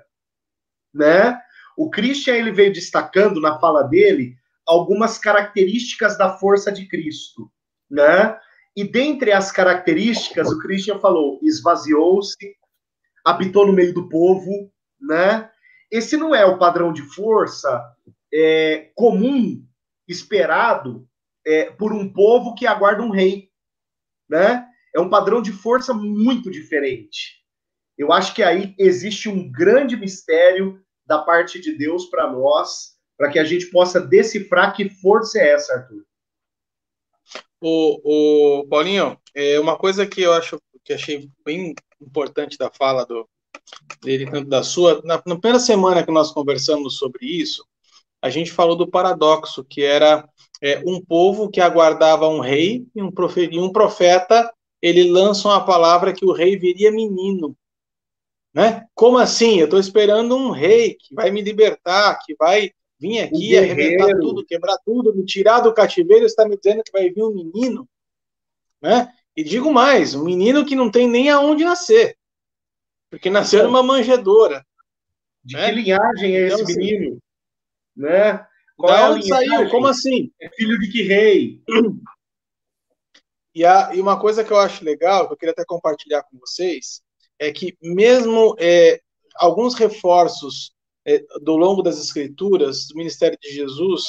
[0.93, 1.37] né?
[1.77, 7.51] O Christian ele veio destacando na fala dele algumas características da força de Cristo,
[7.89, 8.37] né?
[8.75, 12.55] E dentre as características, o Christian falou: esvaziou-se,
[13.25, 14.70] habitou no meio do povo,
[15.01, 15.49] né?
[15.89, 17.83] Esse não é o padrão de força
[18.33, 19.65] é, comum
[20.07, 21.07] esperado
[21.45, 23.49] é, por um povo que aguarda um rei,
[24.29, 24.67] né?
[24.93, 27.41] É um padrão de força muito diferente.
[27.97, 33.29] Eu acho que aí existe um grande mistério da parte de Deus para nós, para
[33.29, 36.05] que a gente possa decifrar que força é essa, Arthur.
[37.61, 43.05] O, o Paulinho, é uma coisa que eu acho que achei bem importante da fala
[43.05, 43.29] do
[44.03, 47.65] dele, tanto da sua, na, na primeira semana que nós conversamos sobre isso,
[48.21, 50.27] a gente falou do paradoxo, que era
[50.61, 55.47] é, um povo que aguardava um rei e um, profeta, e um profeta, ele lança
[55.47, 57.55] uma palavra que o rei viria menino.
[58.53, 58.85] Né?
[58.93, 59.59] Como assim?
[59.59, 64.45] Eu estou esperando um rei que vai me libertar, que vai vir aqui, arrebentar tudo,
[64.45, 67.87] quebrar tudo, me tirar do cativeiro, está me dizendo que vai vir um menino.
[68.79, 69.11] Né?
[69.35, 72.15] E digo mais, um menino que não tem nem aonde nascer,
[73.11, 74.65] porque nasceu numa manjedoura.
[75.43, 75.67] De né?
[75.67, 77.19] que linhagem é então, esse assim, menino?
[77.95, 78.45] né?
[78.77, 79.69] Qual da é onde saiu?
[79.69, 80.31] Como assim?
[80.41, 81.61] É filho de que rei?
[83.53, 86.39] E, a, e uma coisa que eu acho legal, que eu queria até compartilhar com
[86.39, 87.01] vocês,
[87.37, 89.01] é que mesmo é,
[89.35, 90.71] alguns reforços
[91.05, 94.05] é, do longo das escrituras do ministério de Jesus,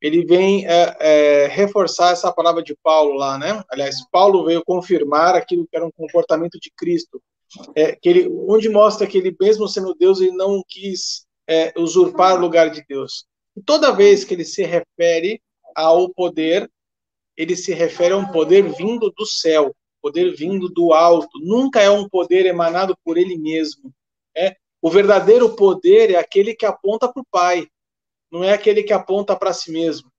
[0.00, 3.62] ele vem é, é, reforçar essa palavra de Paulo lá, né?
[3.70, 7.20] Aliás, Paulo veio confirmar aquilo que era um comportamento de Cristo,
[7.74, 12.34] é, que ele, onde mostra que ele, mesmo sendo Deus, ele não quis é, usurpar
[12.34, 13.26] o lugar de Deus.
[13.56, 15.40] E toda vez que ele se refere
[15.74, 16.70] ao poder,
[17.36, 21.38] ele se refere a um poder vindo do céu, poder vindo do alto.
[21.40, 23.92] Nunca é um poder emanado por ele mesmo.
[24.36, 27.66] É o verdadeiro poder é aquele que aponta para o Pai,
[28.30, 30.10] não é aquele que aponta para si mesmo.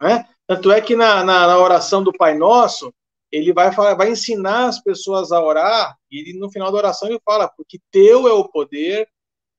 [0.00, 0.26] Né?
[0.46, 2.92] Tanto é que na, na, na, oração do Pai Nosso,
[3.30, 7.08] ele vai, falar, vai ensinar as pessoas a orar, e ele, no final da oração
[7.08, 9.08] ele fala, porque teu é o poder,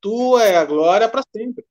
[0.01, 1.63] tua é a glória para sempre.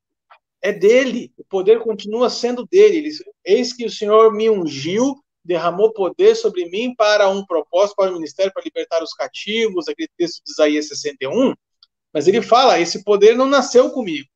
[0.63, 2.99] É dele, o poder continua sendo dele.
[2.99, 3.11] Ele,
[3.45, 8.15] Eis que o Senhor me ungiu, derramou poder sobre mim para um propósito, para o
[8.15, 11.55] ministério, para libertar os cativos, aquele texto de Isaías 61.
[12.13, 14.29] Mas ele fala: esse poder não nasceu comigo.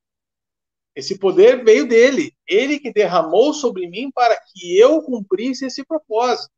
[0.97, 2.33] Esse poder veio dele.
[2.47, 6.54] Ele que derramou sobre mim para que eu cumprisse esse propósito.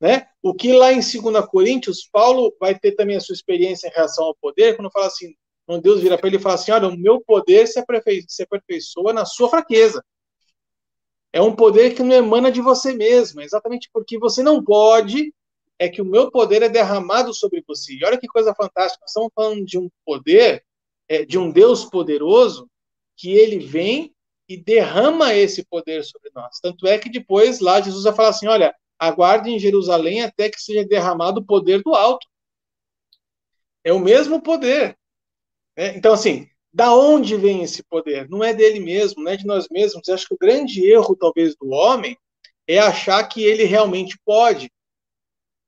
[0.00, 0.26] Né?
[0.42, 4.24] O que lá em 2 Coríntios, Paulo vai ter também a sua experiência em relação
[4.24, 5.34] ao poder, quando fala assim:
[5.66, 8.42] quando Deus vira para ele e fala assim: Olha, o meu poder se, aperfei se
[8.42, 10.02] aperfeiçoa na sua fraqueza.
[11.32, 15.32] É um poder que não emana de você mesmo, exatamente porque você não pode
[15.80, 17.94] é que o meu poder é derramado sobre você.
[17.94, 20.62] E olha que coisa fantástica, nós estamos falando de um poder,
[21.08, 22.68] é, de um Deus poderoso,
[23.16, 24.14] que ele vem
[24.46, 26.60] e derrama esse poder sobre nós.
[26.60, 30.60] Tanto é que depois lá Jesus vai falar assim: olha, aguarde em Jerusalém até que
[30.60, 32.28] seja derramado o poder do alto.
[33.82, 34.94] É o mesmo poder.
[35.74, 35.96] Né?
[35.96, 38.28] Então, assim, da onde vem esse poder?
[38.28, 40.06] Não é dele mesmo, não é de nós mesmos.
[40.06, 42.14] Eu acho que o grande erro, talvez, do homem
[42.68, 44.70] é achar que ele realmente pode.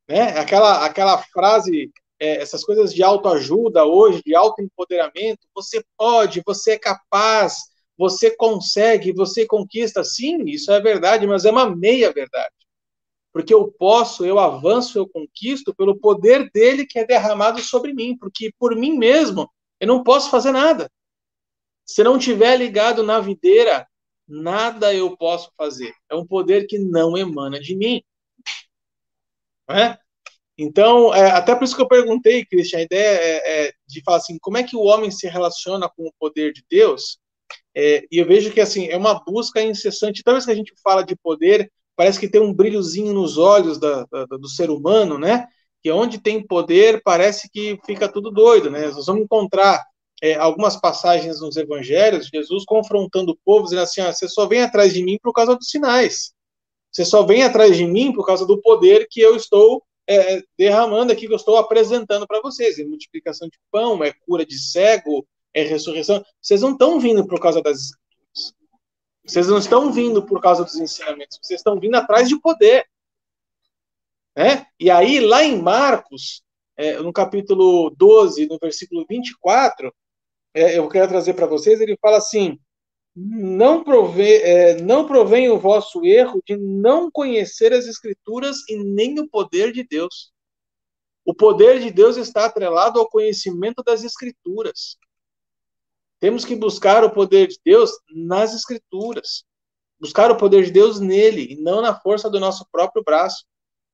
[0.07, 0.39] Né?
[0.39, 1.91] Aquela, aquela frase,
[2.21, 7.57] é, essas coisas de autoajuda hoje, de autoempoderamento, você pode, você é capaz,
[7.97, 10.05] você consegue, você conquista.
[10.05, 12.62] Sim, isso é verdade, mas é uma meia verdade.
[13.33, 18.17] Porque eu posso, eu avanço, eu conquisto pelo poder dele que é derramado sobre mim,
[18.17, 20.91] porque por mim mesmo eu não posso fazer nada.
[21.85, 23.87] Se não tiver ligado na videira,
[24.29, 25.93] nada eu posso fazer.
[26.11, 28.03] É um poder que não emana de mim.
[29.69, 29.99] É?
[30.57, 34.19] Então, é, até por isso que eu perguntei, Christian, a ideia é, é, de falar
[34.19, 37.19] assim, como é que o homem se relaciona com o poder de Deus?
[37.75, 40.23] É, e eu vejo que assim é uma busca incessante.
[40.23, 43.79] Toda vez que a gente fala de poder, parece que tem um brilhozinho nos olhos
[43.79, 45.47] da, da, do ser humano, né?
[45.81, 48.89] que onde tem poder parece que fica tudo doido, né?
[48.89, 49.81] Nós vamos encontrar
[50.21, 54.63] é, algumas passagens nos evangelhos, Jesus confrontando o povo, dizendo assim: ah, você só vem
[54.63, 56.33] atrás de mim por causa dos sinais.
[56.91, 61.13] Você só vem atrás de mim por causa do poder que eu estou é, derramando
[61.13, 62.81] aqui, que eu estou apresentando para vocês.
[62.81, 66.25] É multiplicação de pão, é cura de cego, é ressurreição.
[66.41, 67.93] Vocês não estão vindo por causa das.
[69.33, 71.39] Vocês não estão vindo por causa dos ensinamentos.
[71.41, 72.87] Vocês estão vindo atrás de poder.
[74.37, 74.67] Né?
[74.79, 76.43] E aí, lá em Marcos,
[76.77, 79.91] é, no capítulo 12, no versículo 24,
[80.53, 82.59] é, eu quero trazer para vocês, ele fala assim:
[83.17, 89.19] não, prove, é, não provém o vosso erro de não conhecer as Escrituras e nem
[89.19, 90.31] o poder de Deus.
[91.25, 94.99] O poder de Deus está atrelado ao conhecimento das Escrituras.
[96.23, 99.43] Temos que buscar o poder de Deus nas Escrituras.
[99.99, 103.45] Buscar o poder de Deus nele, e não na força do nosso próprio braço.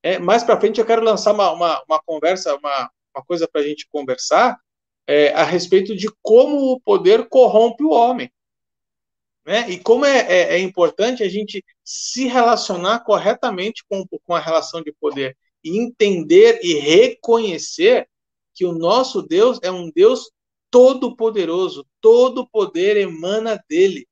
[0.02, 3.62] É, mais para frente eu quero lançar uma, uma, uma conversa, uma, uma coisa para
[3.62, 4.60] a gente conversar
[5.06, 8.30] é, a respeito de como o poder corrompe o homem.
[9.46, 9.70] Né?
[9.70, 14.82] E como é, é, é importante a gente se relacionar corretamente com, com a relação
[14.82, 18.06] de poder e entender e reconhecer
[18.54, 20.30] que o nosso Deus é um Deus
[20.70, 24.06] todo-poderoso, todo poder emana dele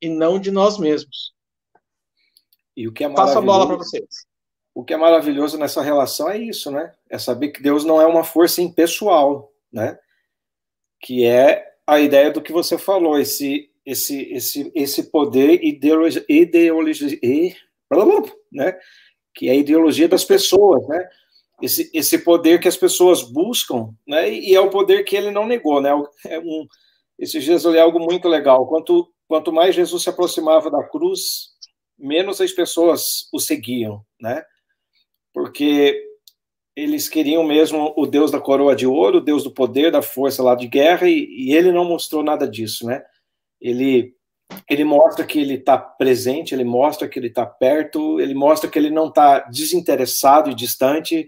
[0.00, 1.32] e não de nós mesmos.
[2.76, 4.26] E o que é Passo a bola para vocês
[4.74, 6.92] o que é maravilhoso nessa relação é isso, né?
[7.08, 9.98] É saber que Deus não é uma força impessoal, né?
[11.00, 17.18] Que é a ideia do que você falou, esse esse esse esse poder ideologia, ideologia
[18.50, 18.78] né?
[19.34, 21.08] Que é a ideologia das pessoas, né?
[21.62, 24.30] Esse, esse poder que as pessoas buscam, né?
[24.30, 25.90] E é o poder que ele não negou, né?
[26.26, 26.66] É um,
[27.18, 28.66] dias eu li algo muito legal.
[28.66, 31.52] Quanto quanto mais Jesus se aproximava da cruz,
[31.98, 34.44] menos as pessoas o seguiam, né?
[35.32, 36.00] porque
[36.76, 40.42] eles queriam mesmo o Deus da coroa de ouro, o Deus do poder, da força
[40.42, 43.02] lá de guerra, e, e ele não mostrou nada disso, né?
[43.60, 44.14] Ele,
[44.68, 48.78] ele mostra que ele está presente, ele mostra que ele está perto, ele mostra que
[48.78, 51.26] ele não está desinteressado e distante,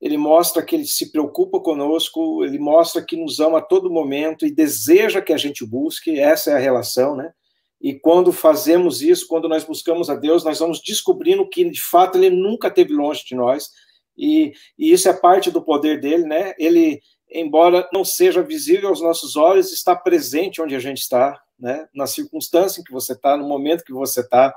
[0.00, 4.46] ele mostra que ele se preocupa conosco, ele mostra que nos ama a todo momento
[4.46, 7.32] e deseja que a gente busque, essa é a relação, né?
[7.80, 12.18] E quando fazemos isso, quando nós buscamos a Deus, nós vamos descobrindo que, de fato,
[12.18, 13.70] Ele nunca esteve longe de nós.
[14.16, 16.54] E, e isso é parte do poder dele, né?
[16.58, 21.88] Ele, embora não seja visível aos nossos olhos, está presente onde a gente está, né?
[21.94, 24.54] Na circunstância em que você está, no momento que você está.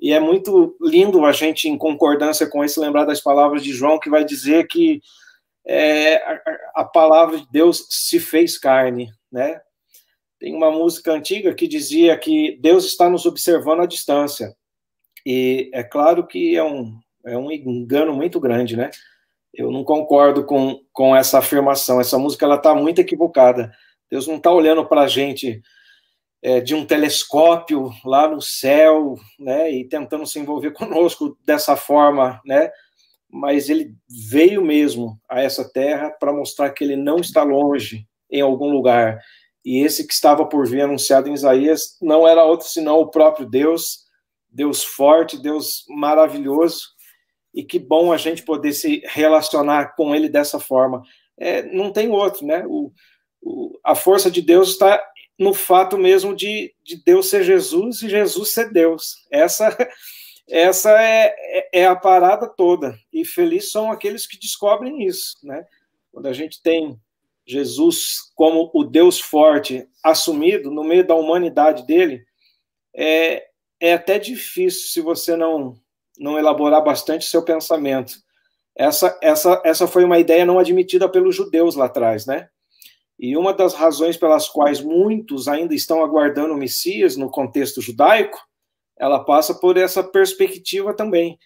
[0.00, 3.98] E é muito lindo a gente, em concordância com isso, lembrar das palavras de João,
[3.98, 5.00] que vai dizer que
[5.66, 6.40] é, a,
[6.76, 9.60] a palavra de Deus se fez carne, né?
[10.38, 14.54] Tem uma música antiga que dizia que Deus está nos observando à distância.
[15.26, 18.90] E é claro que é um, é um engano muito grande, né?
[19.52, 22.00] Eu não concordo com, com essa afirmação.
[22.00, 23.72] Essa música ela está muito equivocada.
[24.10, 25.60] Deus não está olhando para a gente
[26.42, 29.70] é, de um telescópio lá no céu, né?
[29.70, 32.70] E tentando se envolver conosco dessa forma, né?
[33.30, 33.94] Mas ele
[34.30, 39.18] veio mesmo a essa terra para mostrar que ele não está longe em algum lugar
[39.68, 43.46] e esse que estava por vir anunciado em Isaías não era outro senão o próprio
[43.46, 43.98] Deus,
[44.48, 46.84] Deus forte, Deus maravilhoso,
[47.52, 51.02] e que bom a gente poder se relacionar com ele dessa forma.
[51.36, 52.64] É, não tem outro, né?
[52.66, 52.90] O,
[53.42, 55.02] o, a força de Deus está
[55.38, 59.26] no fato mesmo de, de Deus ser Jesus e Jesus ser Deus.
[59.30, 59.76] Essa
[60.50, 62.98] essa é, é, é a parada toda.
[63.12, 65.64] E felizes são aqueles que descobrem isso, né?
[66.10, 66.98] Quando a gente tem
[67.46, 72.24] Jesus como o Deus forte assumido no meio da humanidade dele,
[72.94, 73.46] é,
[73.80, 75.78] é até difícil se você não,
[76.18, 78.14] não elaborar bastante seu pensamento.
[78.74, 82.48] Essa, essa, essa foi uma ideia não admitida pelos judeus lá atrás, né?
[83.18, 88.38] E uma das razões pelas quais muitos ainda estão aguardando o Messias no contexto judaico,
[88.96, 91.38] ela passa por essa perspectiva também.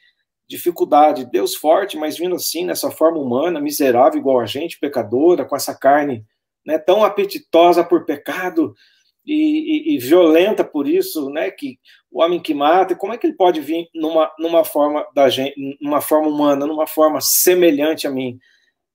[0.46, 5.56] Dificuldade, Deus forte, mas vindo assim, nessa forma humana, miserável igual a gente, pecadora, com
[5.56, 6.26] essa carne
[6.64, 8.74] né, tão apetitosa por pecado
[9.24, 11.78] e, e, e violenta por isso, né, que
[12.10, 15.54] o homem que mata, como é que ele pode vir numa, numa forma da gente,
[15.80, 18.38] numa forma humana, numa forma semelhante a mim?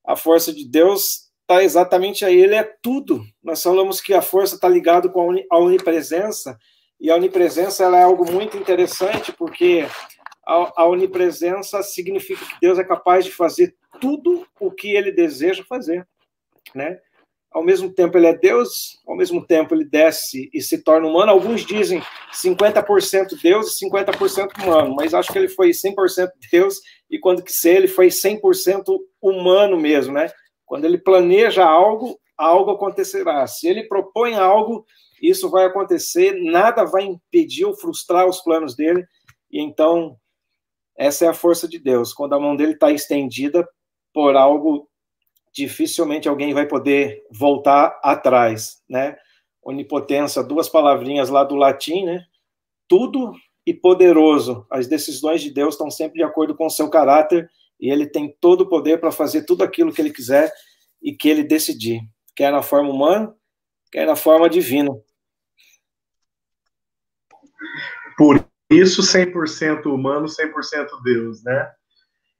[0.05, 3.23] A força de Deus está exatamente aí, ele é tudo.
[3.41, 6.57] Nós falamos que a força está ligada com a onipresença,
[6.99, 9.87] e a onipresença ela é algo muito interessante, porque
[10.45, 15.63] a, a onipresença significa que Deus é capaz de fazer tudo o que ele deseja
[15.63, 16.05] fazer,
[16.75, 16.99] né?
[17.49, 21.31] Ao mesmo tempo ele é Deus, ao mesmo tempo ele desce e se torna humano.
[21.31, 27.17] Alguns dizem 50% Deus e 50% humano, mas acho que ele foi 100% Deus e
[27.17, 28.83] quando que ser ele foi 100%
[29.21, 30.29] humano mesmo, né?
[30.67, 33.47] Quando ele planeja algo, algo acontecerá.
[33.47, 34.85] Se ele propõe algo,
[35.19, 39.03] isso vai acontecer, nada vai impedir ou frustrar os planos dele.
[39.49, 40.17] E então,
[40.95, 42.13] essa é a força de Deus.
[42.13, 43.67] Quando a mão dele está estendida
[44.13, 44.89] por algo,
[45.53, 49.17] dificilmente alguém vai poder voltar atrás, né?
[49.63, 52.25] Onipotência, duas palavrinhas lá do latim, né?
[52.89, 53.33] Tudo
[53.65, 54.65] e poderoso.
[54.69, 57.49] As decisões de Deus estão sempre de acordo com o seu caráter
[57.79, 60.51] e ele tem todo o poder para fazer tudo aquilo que ele quiser
[61.01, 62.01] e que ele decidir,
[62.35, 63.33] quer na forma humana,
[63.91, 64.91] quer na forma divina.
[68.17, 71.71] Por isso, 100% humano, 100% Deus, né?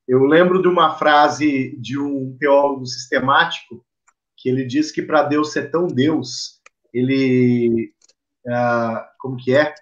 [0.08, 3.86] Eu lembro de uma frase de um teólogo sistemático
[4.38, 6.62] que ele diz que para Deus ser tão Deus,
[6.93, 7.93] ele.
[8.45, 9.73] Uh, como que é?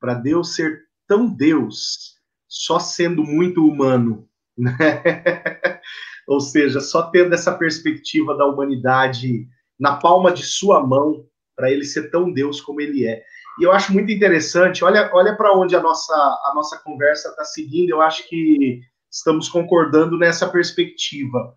[0.00, 2.14] Para Deus ser tão Deus,
[2.48, 4.29] só sendo muito humano?
[6.26, 11.84] Ou seja, só tendo essa perspectiva da humanidade na palma de sua mão, para ele
[11.84, 13.22] ser tão Deus como ele é.
[13.58, 17.44] E eu acho muito interessante, olha, olha para onde a nossa, a nossa conversa está
[17.44, 21.54] seguindo, eu acho que estamos concordando nessa perspectiva.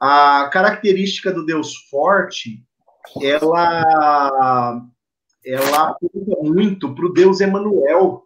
[0.00, 2.64] A característica do Deus forte,
[3.22, 4.80] ela,
[5.44, 8.24] ela aponta muito para o Deus Emanuel,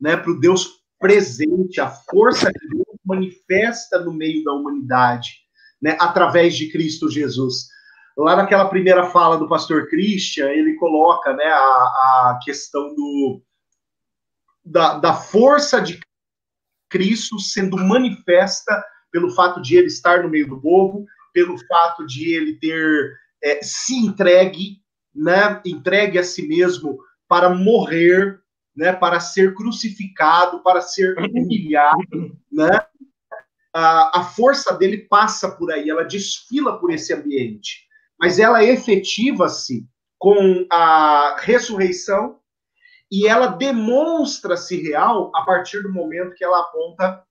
[0.00, 2.77] né, para o Deus presente, a força de
[3.08, 5.38] manifesta no meio da humanidade,
[5.80, 7.68] né, através de Cristo Jesus.
[8.16, 13.42] Lá naquela primeira fala do pastor Christian, ele coloca né, a, a questão do,
[14.64, 15.98] da, da força de
[16.90, 22.34] Cristo sendo manifesta pelo fato de ele estar no meio do povo, pelo fato de
[22.34, 24.82] ele ter é, se entregue,
[25.14, 28.40] né, entregue a si mesmo para morrer,
[28.76, 32.80] né, para ser crucificado, para ser humilhado, né,
[33.74, 37.86] a, força dele passa por aí, ela desfila por esse ambiente,
[38.18, 39.86] mas ela efetiva-se
[40.18, 42.38] com a ressurreição
[43.10, 47.22] e ela demonstra-se real a partir do momento que ela aponta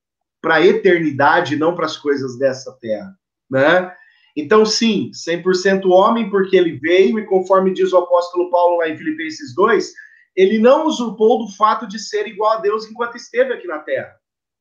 [0.41, 3.13] para a eternidade, não para as coisas dessa terra,
[3.49, 3.93] né?
[4.35, 8.95] Então, sim, 100% homem, porque ele veio, e conforme diz o apóstolo Paulo lá em
[8.95, 9.91] Filipenses 2,
[10.35, 14.15] ele não usurpou do fato de ser igual a Deus enquanto esteve aqui na terra,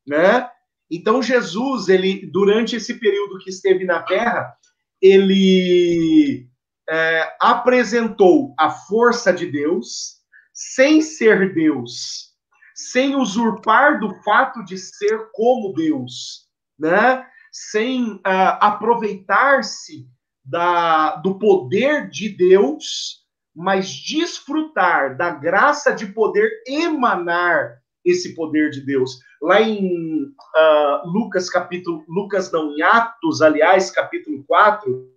[0.06, 0.50] né?
[0.90, 4.54] Então Jesus, ele durante esse período que esteve na Terra,
[5.00, 6.48] ele
[6.88, 10.16] é, apresentou a força de Deus
[10.52, 12.30] sem ser Deus,
[12.74, 16.46] sem usurpar do fato de ser como Deus,
[16.78, 17.26] né?
[17.52, 18.20] Sem uh,
[18.60, 20.06] aproveitar-se
[20.44, 28.80] da, do poder de Deus, mas desfrutar da graça de poder emanar esse poder de
[28.82, 29.18] Deus.
[29.46, 35.08] Lá em uh, Lucas, capítulo, Lucas não, em Atos, aliás, capítulo 4,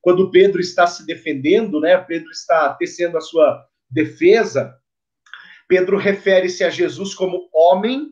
[0.00, 1.96] quando Pedro está se defendendo, né?
[1.96, 4.76] Pedro está tecendo a sua defesa.
[5.68, 8.08] Pedro refere-se a Jesus como homem,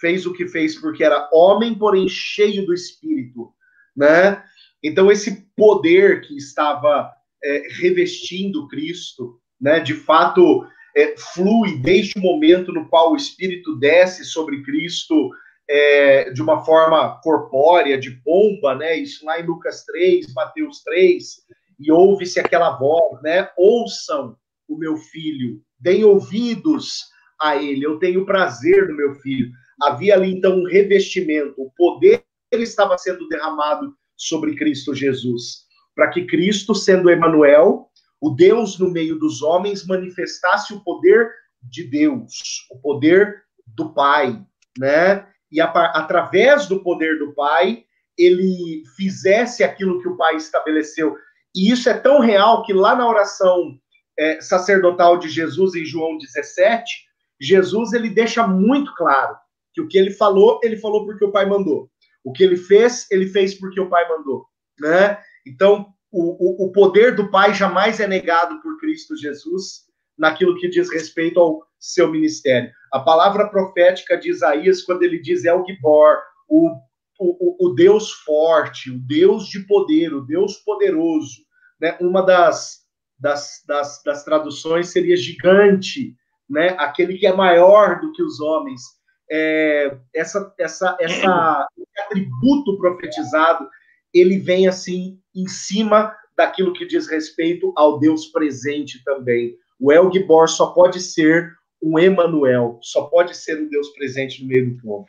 [0.00, 3.54] fez o que fez porque era homem, porém cheio do Espírito,
[3.96, 4.42] né?
[4.82, 7.08] Então esse poder que estava
[7.40, 9.78] é, revestindo Cristo, né?
[9.78, 10.66] De fato
[10.96, 15.30] é, flui desde o momento no qual o Espírito desce sobre Cristo
[15.68, 18.96] é, de uma forma corpórea, de pomba, né?
[18.96, 21.42] Isso lá em Lucas 3, Mateus 3,
[21.80, 23.48] e ouve-se aquela voz, né?
[23.56, 24.36] Ouçam
[24.68, 27.04] o meu filho, deem ouvidos
[27.40, 29.50] a ele, eu tenho prazer no meu filho.
[29.82, 35.64] havia ali então um revestimento, o poder estava sendo derramado sobre Cristo Jesus,
[35.94, 37.90] para que Cristo, sendo Emanuel,
[38.24, 41.30] o Deus no meio dos homens, manifestasse o poder
[41.62, 44.42] de Deus, o poder do Pai,
[44.78, 45.28] né?
[45.52, 47.84] E a, através do poder do Pai,
[48.16, 51.14] ele fizesse aquilo que o Pai estabeleceu.
[51.54, 53.78] E isso é tão real que lá na oração
[54.18, 56.90] é, sacerdotal de Jesus em João 17,
[57.38, 59.36] Jesus ele deixa muito claro
[59.74, 61.90] que o que ele falou, ele falou porque o Pai mandou.
[62.24, 64.46] O que ele fez, ele fez porque o Pai mandou,
[64.80, 65.18] né?
[65.46, 69.84] Então, o, o, o poder do Pai jamais é negado por Cristo Jesus
[70.16, 72.70] naquilo que diz respeito ao seu ministério.
[72.92, 76.70] A palavra profética de Isaías, quando ele diz El Gibor, o,
[77.18, 81.42] o, o Deus forte, o Deus de poder, o Deus poderoso,
[81.80, 81.98] né?
[82.00, 82.82] uma das,
[83.18, 86.14] das, das, das traduções seria gigante,
[86.48, 86.76] né?
[86.78, 88.82] aquele que é maior do que os homens.
[89.28, 93.68] É, essa, essa, essa, esse atributo profetizado,
[94.14, 99.58] ele vem assim em cima daquilo que diz respeito ao Deus presente também.
[99.78, 101.52] O El Gibor só pode ser
[101.82, 105.06] um Emanuel, só pode ser um Deus presente no meio do povo.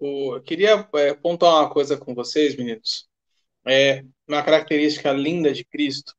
[0.00, 3.08] Eu queria é, pontuar uma coisa com vocês, meninos.
[3.66, 6.12] É uma característica linda de Cristo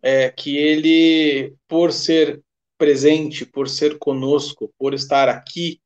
[0.00, 2.42] é que ele, por ser
[2.78, 5.80] presente, por ser conosco, por estar aqui,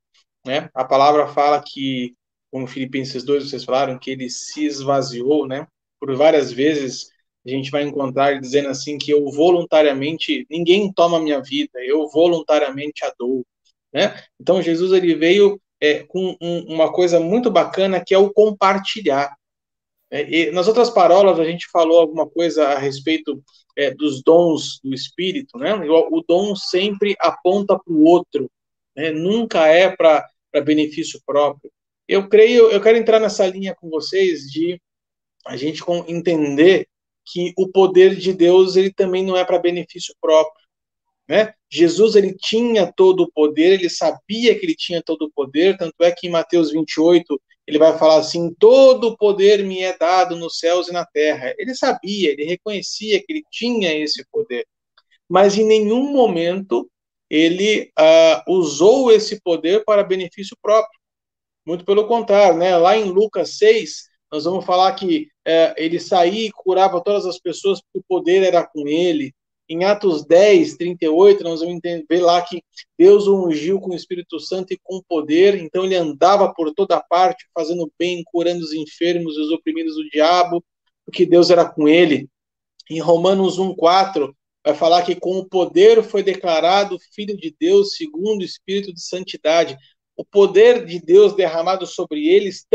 [0.44, 0.70] né?
[0.74, 2.14] A palavra fala que,
[2.56, 5.68] como Filipenses 2 vocês falaram, que ele se esvaziou, né?
[6.00, 7.10] Por várias vezes
[7.46, 13.04] a gente vai encontrar dizendo assim que eu voluntariamente, ninguém toma minha vida, eu voluntariamente
[13.04, 13.44] a dou,
[13.92, 14.18] né?
[14.40, 19.36] Então Jesus ele veio é, com um, uma coisa muito bacana que é o compartilhar.
[20.10, 23.38] É, nas outras parolas a gente falou alguma coisa a respeito
[23.76, 25.74] é, dos dons do Espírito, né?
[25.74, 28.50] O, o dom sempre aponta para o outro,
[28.96, 29.10] né?
[29.10, 30.26] nunca é para
[30.64, 31.70] benefício próprio.
[32.08, 34.80] Eu creio, eu quero entrar nessa linha com vocês de
[35.46, 36.88] a gente entender
[37.24, 40.64] que o poder de Deus ele também não é para benefício próprio,
[41.28, 41.54] né?
[41.68, 45.94] Jesus ele tinha todo o poder, ele sabia que ele tinha todo o poder, tanto
[46.02, 50.36] é que em Mateus 28 ele vai falar assim: todo o poder me é dado
[50.36, 51.52] nos céus e na terra.
[51.58, 54.66] Ele sabia, ele reconhecia que ele tinha esse poder,
[55.28, 56.88] mas em nenhum momento
[57.28, 61.00] ele uh, usou esse poder para benefício próprio.
[61.66, 62.76] Muito pelo contrário, né?
[62.76, 67.38] Lá em Lucas 6, nós vamos falar que é, ele saía e curava todas as
[67.38, 69.34] pessoas porque o poder era com ele.
[69.68, 72.62] Em Atos 10, 38, nós vamos ver lá que
[72.96, 77.00] Deus o ungiu com o Espírito Santo e com poder, então ele andava por toda
[77.00, 80.64] parte, fazendo bem, curando os enfermos e os oprimidos do diabo,
[81.04, 82.28] porque Deus era com ele.
[82.88, 87.96] Em Romanos 1, 4, vai falar que com o poder foi declarado Filho de Deus
[87.96, 89.76] segundo o Espírito de Santidade
[90.16, 92.66] o poder de Deus derramado sobre eles,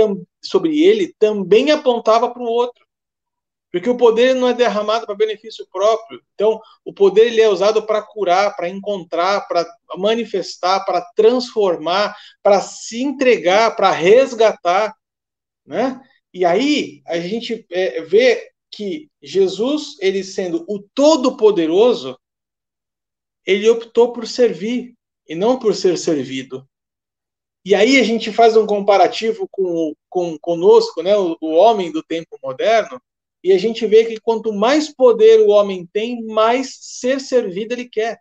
[0.43, 2.85] sobre ele, também apontava para o outro.
[3.71, 6.21] Porque o poder não é derramado para benefício próprio.
[6.35, 9.65] Então, o poder ele é usado para curar, para encontrar, para
[9.97, 14.93] manifestar, para transformar, para se entregar, para resgatar,
[15.65, 16.01] né?
[16.33, 22.17] E aí a gente é, vê que Jesus, ele sendo o todo-poderoso,
[23.45, 24.95] ele optou por servir
[25.27, 26.67] e não por ser servido.
[27.63, 32.01] E aí a gente faz um comparativo com, com conosco, né, o, o homem do
[32.01, 32.99] tempo moderno,
[33.43, 37.89] e a gente vê que quanto mais poder o homem tem, mais ser servido ele
[37.89, 38.19] quer.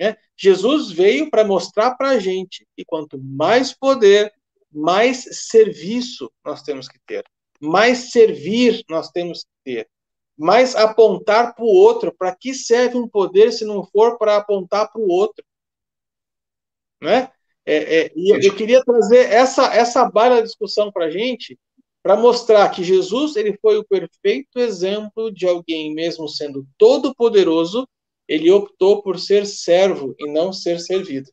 [0.00, 0.16] É?
[0.36, 4.32] Jesus veio para mostrar para a gente que quanto mais poder,
[4.72, 7.24] mais serviço nós temos que ter,
[7.60, 9.90] mais servir nós temos que ter,
[10.38, 12.14] mais apontar para o outro.
[12.16, 15.44] Para que serve um poder se não for para apontar para o outro?
[17.00, 17.30] Né?
[17.66, 21.58] É, é, e eu queria trazer essa, essa baila da discussão para a gente,
[22.02, 27.86] para mostrar que Jesus ele foi o perfeito exemplo de alguém, mesmo sendo todo poderoso,
[28.26, 31.30] ele optou por ser servo e não ser servido.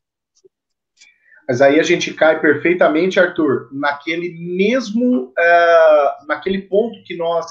[1.48, 7.46] Mas aí a gente cai perfeitamente, Arthur, naquele mesmo, uh, naquele ponto que nós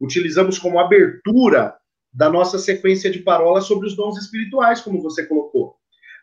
[0.00, 1.76] utilizamos como abertura
[2.12, 5.65] da nossa sequência de parolas sobre os dons espirituais, como você colocou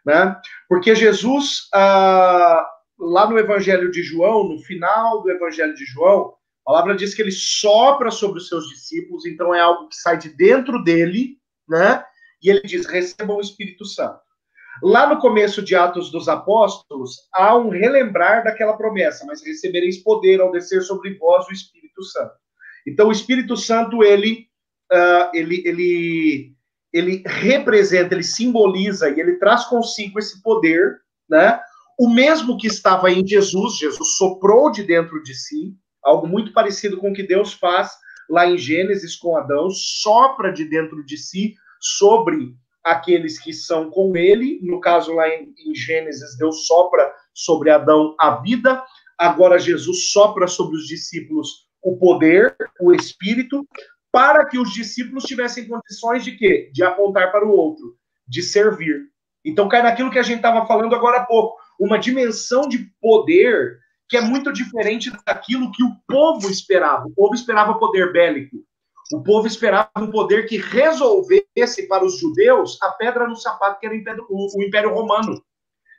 [0.05, 0.35] né?
[0.67, 2.65] Porque Jesus, ah,
[2.99, 6.33] lá no Evangelho de João, no final do Evangelho de João,
[6.65, 10.17] a palavra diz que ele sopra sobre os seus discípulos, então é algo que sai
[10.17, 11.37] de dentro dele,
[11.67, 12.03] né?
[12.41, 14.21] E ele diz: recebam o Espírito Santo.
[14.81, 20.41] Lá no começo de Atos dos Apóstolos, há um relembrar daquela promessa, mas recebereis poder
[20.41, 22.33] ao descer sobre vós o Espírito Santo.
[22.87, 24.47] Então, o Espírito Santo, ele,
[24.91, 26.52] uh, ele, ele
[26.93, 31.59] ele representa, ele simboliza e ele traz consigo esse poder, né?
[31.99, 35.73] O mesmo que estava em Jesus, Jesus soprou de dentro de si,
[36.03, 37.91] algo muito parecido com o que Deus faz
[38.29, 44.15] lá em Gênesis com Adão, sopra de dentro de si sobre aqueles que são com
[44.15, 44.59] ele.
[44.63, 48.83] No caso, lá em, em Gênesis, Deus sopra sobre Adão a vida.
[49.17, 53.67] Agora, Jesus sopra sobre os discípulos o poder, o espírito,
[54.13, 56.69] para que os discípulos tivessem condições de quê?
[56.71, 57.97] De apontar para o outro,
[58.27, 59.07] de servir.
[59.43, 63.79] Então, cai naquilo que a gente estava falando agora há pouco, uma dimensão de poder
[64.07, 67.07] que é muito diferente daquilo que o povo esperava.
[67.07, 68.57] O povo esperava poder bélico.
[69.11, 73.87] O povo esperava um poder que resolvesse para os judeus a pedra no sapato que
[73.87, 75.43] era o Império, o Império Romano.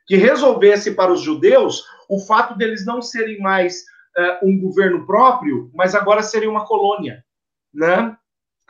[0.06, 3.82] Que resolvesse para os judeus o fato deles não serem mais
[4.16, 7.24] uh, um governo próprio, mas agora serem uma colônia.
[7.74, 8.16] Né?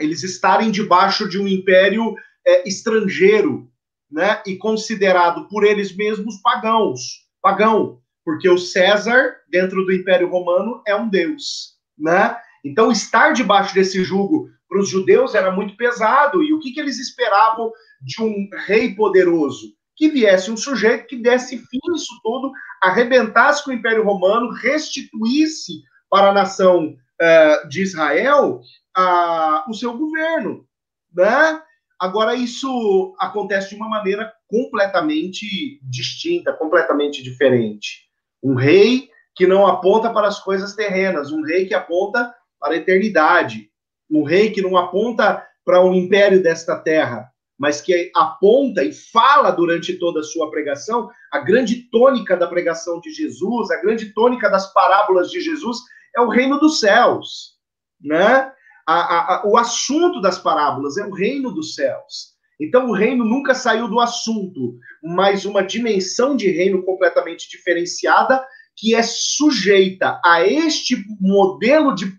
[0.01, 2.15] Eles estarem debaixo de um império
[2.47, 3.71] é, estrangeiro,
[4.11, 4.43] né?
[4.47, 7.01] E considerado por eles mesmos pagãos,
[7.43, 12.37] pagão porque o César, dentro do Império Romano, é um deus, né?
[12.65, 16.43] Então, estar debaixo desse jugo para os judeus era muito pesado.
[16.43, 19.75] E o que, que eles esperavam de um rei poderoso?
[19.95, 22.51] Que viesse um sujeito que desse fim nisso tudo,
[22.83, 28.61] arrebentasse com o Império Romano, restituísse para a nação uh, de Israel
[28.97, 30.67] uh, o seu governo,
[31.15, 31.61] né?
[31.99, 38.03] Agora, isso acontece de uma maneira completamente distinta, completamente diferente.
[38.43, 42.77] Um rei que não aponta para as coisas terrenas, um rei que aponta para a
[42.77, 43.71] eternidade,
[44.11, 48.93] um rei que não aponta para o um império desta terra, mas que aponta e
[48.93, 54.13] fala durante toda a sua pregação, a grande tônica da pregação de Jesus, a grande
[54.13, 55.79] tônica das parábolas de Jesus
[56.17, 57.55] é o reino dos céus,
[58.01, 58.53] né?
[58.87, 62.35] A, a, a, o assunto das parábolas é o reino dos céus.
[62.61, 68.45] Então, o reino nunca saiu do assunto, mas uma dimensão de reino completamente diferenciada
[68.77, 72.17] que é sujeita a este modelo de,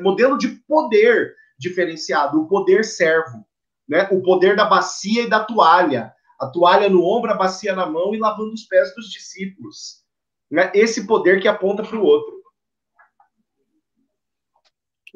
[0.00, 3.46] modelo de poder diferenciado, o poder servo,
[3.88, 4.08] né?
[4.10, 8.14] o poder da bacia e da toalha, a toalha no ombro, a bacia na mão
[8.14, 10.02] e lavando os pés dos discípulos.
[10.50, 10.70] Né?
[10.74, 12.41] Esse poder que aponta para o outro.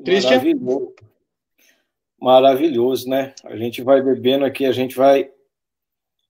[0.05, 0.40] Christian?
[2.20, 3.34] maravilhoso, né?
[3.44, 5.30] A gente vai bebendo aqui, a gente vai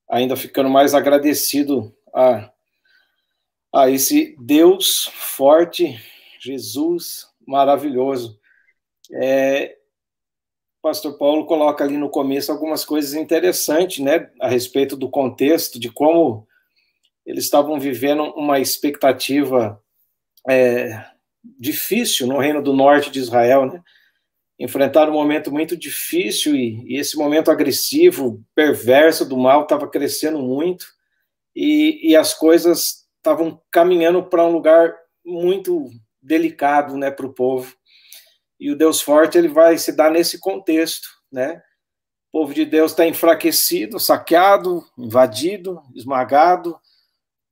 [0.08, 2.50] ainda ficando mais agradecido a,
[3.74, 5.98] a esse Deus forte,
[6.40, 8.38] Jesus maravilhoso.
[9.12, 9.76] É,
[10.82, 15.90] pastor Paulo coloca ali no começo algumas coisas interessantes, né, a respeito do contexto, de
[15.90, 16.46] como
[17.24, 19.82] eles estavam vivendo uma expectativa
[20.48, 21.04] é,
[21.58, 23.82] difícil no reino do norte de Israel, né?
[24.58, 30.38] enfrentaram um momento muito difícil e, e esse momento agressivo, perverso do mal estava crescendo
[30.38, 30.86] muito
[31.54, 34.94] e, e as coisas estavam caminhando para um lugar
[35.24, 35.90] muito
[36.22, 37.74] delicado, né, para o povo.
[38.58, 41.62] E o Deus forte ele vai se dar nesse contexto, né?
[42.32, 46.78] O povo de Deus está enfraquecido, saqueado, invadido, esmagado,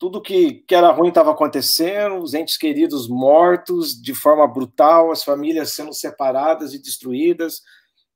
[0.05, 5.25] tudo que, que era ruim estava acontecendo, os entes queridos mortos de forma brutal, as
[5.25, 7.63] famílias sendo separadas e destruídas,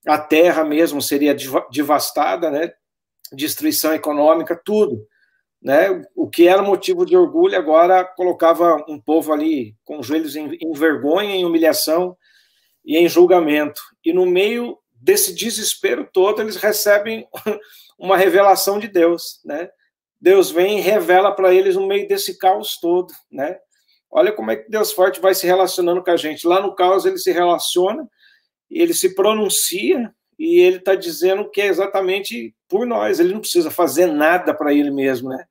[0.07, 1.35] a terra mesmo seria
[1.73, 2.71] devastada, né?
[3.33, 5.03] Destruição econômica, tudo.
[5.63, 6.05] Né?
[6.15, 10.59] O que era motivo de orgulho agora colocava um povo ali com os joelhos em,
[10.61, 12.15] em vergonha, em humilhação
[12.85, 13.81] e em julgamento.
[14.05, 17.27] E no meio desse desespero todo, eles recebem
[17.99, 19.71] uma revelação de Deus, né?
[20.21, 23.57] Deus vem e revela para eles no meio desse caos todo, né?
[24.11, 26.47] Olha como é que Deus forte vai se relacionando com a gente.
[26.47, 28.09] Lá no caos ele se relaciona,
[28.71, 33.21] ele se pronuncia e ele está dizendo que é exatamente por nós.
[33.21, 35.45] Ele não precisa fazer nada para ele mesmo, né?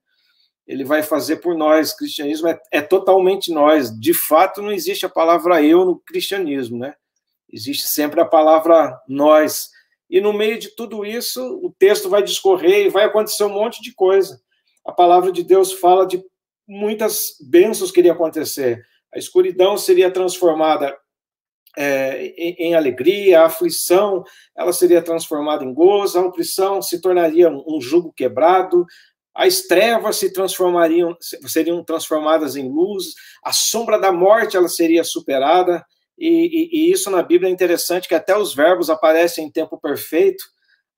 [0.66, 1.92] Ele vai fazer por nós.
[1.92, 3.98] O cristianismo é, é totalmente nós.
[3.98, 6.94] De fato, não existe a palavra eu no cristianismo, né?
[7.50, 9.70] Existe sempre a palavra nós.
[10.10, 13.82] E no meio de tudo isso, o texto vai discorrer e vai acontecer um monte
[13.82, 14.42] de coisa
[14.88, 16.24] a palavra de Deus fala de
[16.66, 18.82] muitas bênçãos que iriam acontecer.
[19.14, 20.98] A escuridão seria transformada
[21.78, 24.24] é, em, em, alegria, a aflição
[24.58, 28.86] ela seria transformada em gozo, a opressão se tornaria um, um jugo quebrado,
[29.36, 31.16] as trevas se transformariam,
[31.48, 33.14] seriam transformadas em luz,
[33.44, 35.86] a sombra da morte ela seria superada,
[36.18, 39.78] e, e, e isso na Bíblia é interessante que até os verbos aparecem em tempo
[39.78, 40.44] perfeito,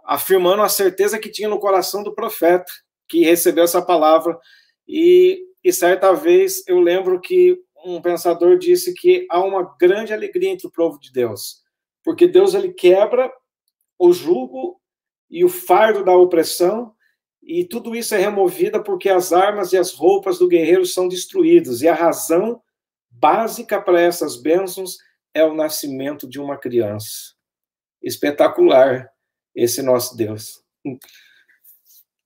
[0.06, 2.72] afirmando a certeza que tinha no coração do profeta
[3.10, 4.38] que recebeu essa palavra.
[4.88, 10.50] E, e certa vez eu lembro que um pensador disse que há uma grande alegria
[10.50, 11.64] entre o povo de Deus,
[12.04, 13.32] porque Deus ele quebra
[13.98, 14.80] o jugo
[15.30, 16.94] e o fardo da opressão
[17.42, 21.82] e tudo isso é removido porque as armas e as roupas do guerreiro são destruídas,
[21.82, 22.62] e a razão
[23.10, 24.98] básica para essas bênçãos
[25.34, 27.34] é o nascimento de uma criança.
[28.02, 29.10] Espetacular
[29.56, 30.64] esse nosso Deus.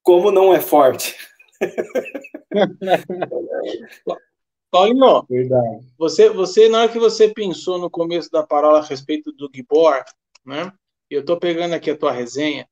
[0.03, 1.15] Como não é forte.
[4.69, 5.87] Paulinho, Verdade.
[5.97, 10.03] Você, você, na hora que você pensou no começo da parola a respeito do Gibor,
[10.45, 10.73] né?
[11.09, 12.67] Eu estou pegando aqui a tua resenha,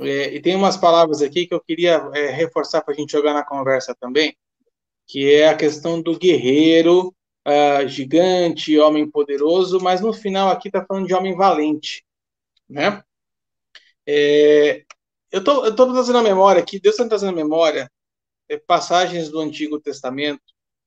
[0.00, 3.34] é, e tem umas palavras aqui que eu queria é, reforçar para a gente jogar
[3.34, 4.36] na conversa também,
[5.06, 7.14] que é a questão do guerreiro,
[7.46, 12.04] uh, gigante, homem poderoso, mas no final aqui está falando de homem valente,
[12.68, 13.02] né?
[14.06, 14.84] É,
[15.30, 17.90] eu tô, eu tô trazendo a memória aqui, Deus está trazendo a memória
[18.48, 20.42] é, passagens do Antigo Testamento,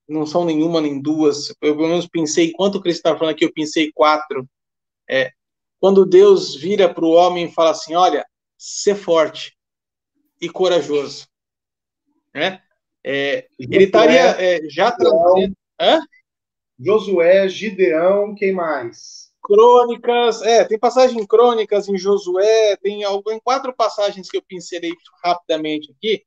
[0.07, 3.45] não são nenhuma nem duas, eu pelo menos pensei, enquanto o Cristo está falando aqui,
[3.45, 4.47] eu pensei quatro,
[5.09, 5.31] é,
[5.79, 8.25] quando Deus vira para o homem e fala assim, olha,
[8.57, 9.57] ser forte
[10.39, 11.27] e corajoso.
[12.33, 12.61] Né?
[13.03, 15.55] É, ele estaria é, já trazendo.
[15.79, 15.99] Hã?
[16.79, 19.30] Josué, Gideão, quem mais?
[19.41, 24.91] Crônicas, é, tem passagem em Crônicas, em Josué, tem algum, quatro passagens que eu pincelei
[25.23, 26.23] rapidamente aqui,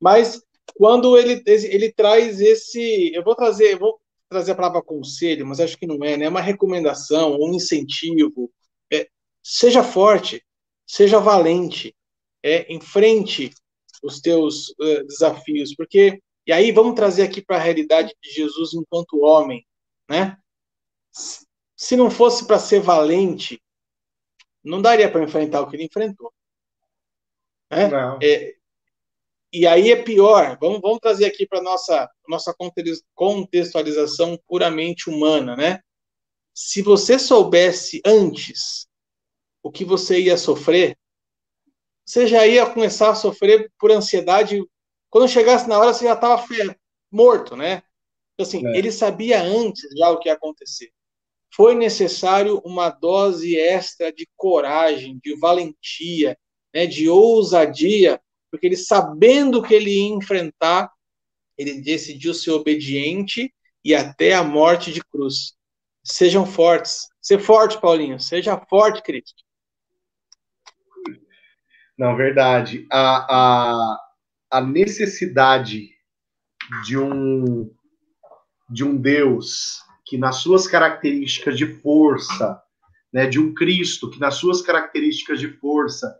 [0.00, 0.42] mas
[0.74, 5.60] quando ele, ele traz esse, eu vou trazer, eu vou trazer a palavra conselho, mas
[5.60, 6.24] acho que não é, né?
[6.26, 8.50] É uma recomendação, um incentivo.
[8.92, 9.08] É,
[9.42, 10.42] seja forte,
[10.86, 11.94] seja valente,
[12.42, 13.50] é, enfrente
[14.02, 18.72] os teus uh, desafios, porque e aí vamos trazer aqui para a realidade de Jesus
[18.72, 19.66] enquanto homem,
[20.08, 20.36] né?
[21.76, 23.62] Se não fosse para ser valente,
[24.64, 26.32] não daria para enfrentar o que ele enfrentou.
[27.70, 27.90] Né?
[28.22, 28.56] É,
[29.52, 30.58] e aí é pior.
[30.60, 32.54] Vamos, vamos trazer aqui para nossa nossa
[33.14, 35.80] contextualização puramente humana, né?
[36.54, 38.88] Se você soubesse antes
[39.62, 40.98] o que você ia sofrer,
[42.04, 44.64] você já ia começar a sofrer por ansiedade.
[45.10, 46.44] Quando chegasse na hora, você já estava
[47.10, 47.82] morto, né?
[48.38, 48.76] Assim, é.
[48.76, 50.92] ele sabia antes já o que ia acontecer.
[51.56, 56.38] Foi necessário uma dose extra de coragem, de valentia,
[56.74, 60.92] né, de ousadia, porque ele, sabendo que ele ia enfrentar,
[61.56, 63.50] ele decidiu ser obediente
[63.82, 65.54] e até a morte de cruz.
[66.04, 67.08] Sejam fortes.
[67.22, 68.20] Ser forte, Paulinho.
[68.20, 69.42] Seja forte, Cristo.
[71.96, 72.86] Não, verdade.
[72.92, 74.00] A, a,
[74.50, 75.88] a necessidade
[76.84, 77.74] de um,
[78.68, 82.60] de um Deus que, nas suas características de força,
[83.12, 86.16] né, de um Cristo que, nas suas características de força,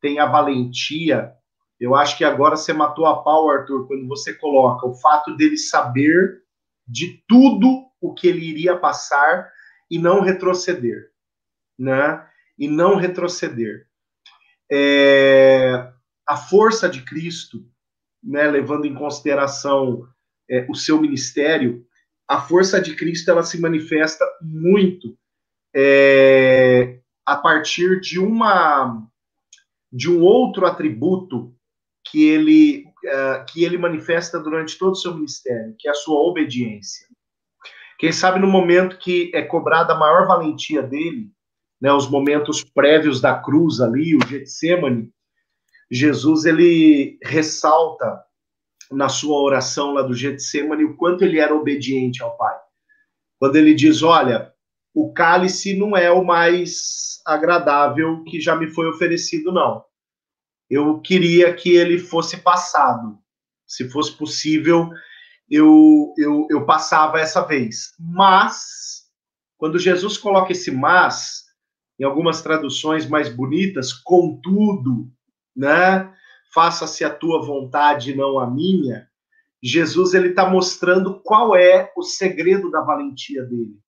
[0.00, 1.32] tem a valentia.
[1.80, 5.56] Eu acho que agora você matou a pau, Arthur, quando você coloca o fato dele
[5.56, 6.42] saber
[6.86, 9.50] de tudo o que ele iria passar
[9.90, 11.10] e não retroceder,
[11.78, 12.26] né?
[12.58, 13.88] E não retroceder
[14.70, 15.90] é,
[16.26, 17.64] a força de Cristo,
[18.22, 20.06] né, levando em consideração
[20.50, 21.86] é, o seu ministério,
[22.28, 25.16] a força de Cristo ela se manifesta muito
[25.74, 29.06] é, a partir de uma
[29.90, 31.54] de um outro atributo
[32.04, 36.18] que ele uh, que ele manifesta durante todo o seu ministério, que é a sua
[36.20, 37.06] obediência.
[37.98, 41.30] Quem sabe no momento que é cobrada a maior valentia dele,
[41.80, 45.10] né, os momentos prévios da cruz ali, o Getsemane,
[45.90, 48.22] Jesus ele ressalta
[48.90, 52.56] na sua oração lá do Getsemane o quanto ele era obediente ao Pai.
[53.38, 54.52] Quando ele diz, olha,
[54.94, 59.84] o cálice não é o mais agradável que já me foi oferecido, não.
[60.68, 63.18] Eu queria que ele fosse passado.
[63.66, 64.90] Se fosse possível,
[65.50, 67.92] eu, eu, eu passava essa vez.
[67.98, 69.04] Mas,
[69.56, 71.44] quando Jesus coloca esse mas,
[71.98, 75.10] em algumas traduções mais bonitas, contudo,
[75.54, 76.12] né?
[76.52, 79.08] Faça-se a tua vontade, não a minha.
[79.62, 83.78] Jesus ele está mostrando qual é o segredo da valentia dele.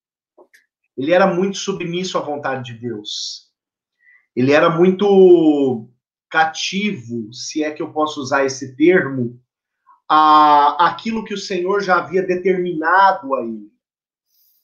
[0.97, 3.49] Ele era muito submisso à vontade de Deus.
[4.35, 5.89] Ele era muito
[6.29, 9.41] cativo, se é que eu posso usar esse termo,
[10.09, 13.71] a aquilo que o Senhor já havia determinado a ele,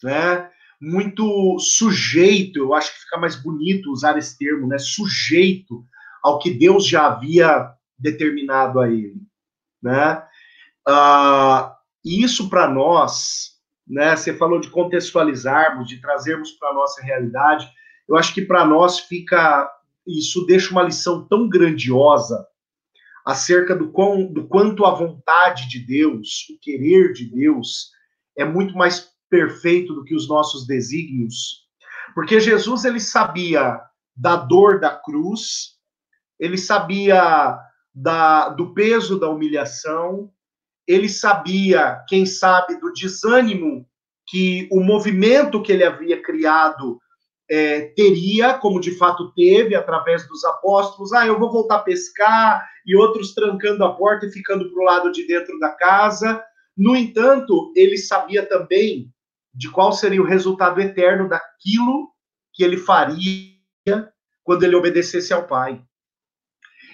[0.03, 0.51] né?
[0.79, 4.77] muito sujeito, eu acho que fica mais bonito usar esse termo, né?
[4.77, 5.83] Sujeito
[6.23, 9.21] ao que Deus já havia determinado a ele,
[9.81, 10.23] né?
[12.03, 14.15] E isso para nós, né?
[14.15, 17.69] Você falou de contextualizarmos, de trazermos para nossa realidade.
[18.07, 19.69] Eu acho que para nós fica
[20.07, 22.47] isso deixa uma lição tão grandiosa
[23.25, 27.91] acerca do, quão, do quanto a vontade de Deus, o querer de Deus,
[28.37, 31.67] é muito mais perfeito do que os nossos desígnios,
[32.15, 33.81] porque Jesus ele sabia
[34.15, 35.75] da dor da cruz,
[36.39, 37.59] ele sabia
[37.99, 40.31] da, do peso da humilhação,
[40.87, 43.87] ele sabia, quem sabe, do desânimo
[44.27, 46.99] que o movimento que ele havia criado
[47.49, 52.63] é, teria, como de fato teve, através dos apóstolos, ah, eu vou voltar a pescar,
[52.85, 56.43] e outros trancando a porta e ficando para o lado de dentro da casa.
[56.77, 59.11] No entanto, ele sabia também
[59.55, 62.11] de qual seria o resultado eterno daquilo
[62.53, 63.57] que ele faria
[64.43, 65.81] quando ele obedecesse ao Pai.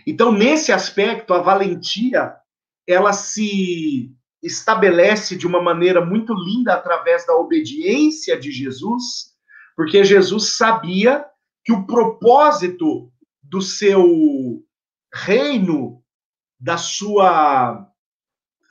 [0.05, 2.35] Então, nesse aspecto, a valentia
[2.87, 9.33] ela se estabelece de uma maneira muito linda através da obediência de Jesus,
[9.75, 11.25] porque Jesus sabia
[11.63, 13.09] que o propósito
[13.41, 14.61] do seu
[15.13, 16.03] reino,
[16.59, 17.87] da sua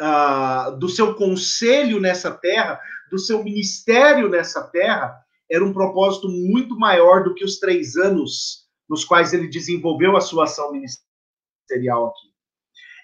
[0.00, 2.78] uh, do seu conselho nessa terra,
[3.10, 5.16] do seu ministério nessa terra,
[5.50, 10.20] era um propósito muito maior do que os três anos nos quais ele desenvolveu a
[10.20, 11.11] sua ação ministerial
[11.70, 12.32] aqui.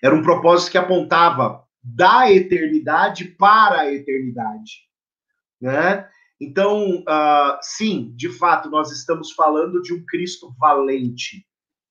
[0.03, 4.73] Era um propósito que apontava da eternidade para a eternidade,
[5.61, 6.09] né?
[6.41, 11.45] Então, uh, sim, de fato, nós estamos falando de um Cristo valente,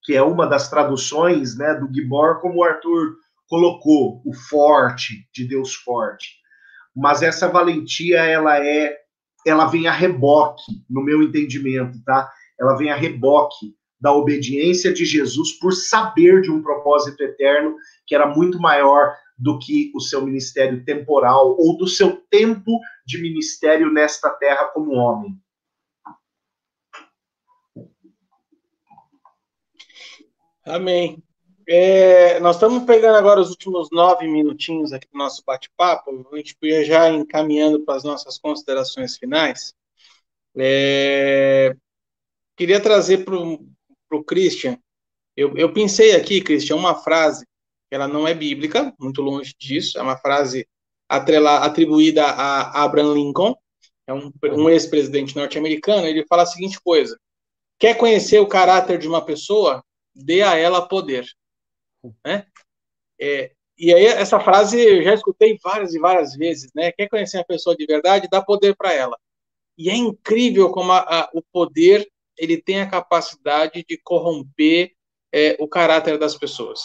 [0.03, 5.45] que é uma das traduções, né, do Gibor, como o Arthur colocou, o forte, de
[5.45, 6.37] Deus forte.
[6.95, 8.97] Mas essa valentia, ela é,
[9.45, 12.31] ela vem a reboque, no meu entendimento, tá?
[12.59, 17.75] Ela vem a reboque da obediência de Jesus por saber de um propósito eterno
[18.05, 23.21] que era muito maior do que o seu ministério temporal ou do seu tempo de
[23.21, 25.39] ministério nesta terra como homem.
[30.65, 31.23] Amém.
[31.69, 36.27] É, nós estamos pegando agora os últimos nove minutinhos aqui do nosso bate-papo.
[36.31, 39.73] A gente podia já encaminhando para as nossas considerações finais.
[40.57, 41.75] É,
[42.55, 43.35] queria trazer para
[44.25, 44.77] Christian.
[45.35, 47.45] Eu, eu pensei aqui, Christian, uma frase
[47.89, 50.67] ela não é bíblica, muito longe disso, é uma frase
[51.07, 53.55] atrela, atribuída a Abraham Lincoln,
[54.05, 57.17] é um, um ex-presidente norte-americano, ele fala a seguinte coisa,
[57.79, 59.83] quer conhecer o caráter de uma pessoa,
[60.13, 61.25] dê a ela poder.
[62.25, 62.45] Né?
[63.19, 66.91] É, e aí essa frase eu já escutei várias e várias vezes, né?
[66.91, 69.17] Quer conhecer a pessoa de verdade, dá poder para ela.
[69.77, 72.07] E é incrível como a, a, o poder
[72.37, 74.91] ele tem a capacidade de corromper
[75.33, 76.81] é, o caráter das pessoas.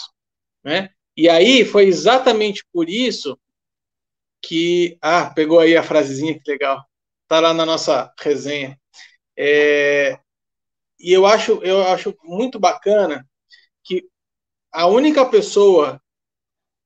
[0.64, 0.90] Né?
[1.16, 3.38] E aí foi exatamente por isso
[4.42, 4.98] que.
[5.00, 6.84] Ah, pegou aí a frasezinha, que legal.
[7.24, 8.78] Está lá na nossa resenha.
[9.36, 10.18] É,
[11.00, 13.28] e eu acho, eu acho muito bacana
[13.84, 14.08] que
[14.72, 16.00] a única pessoa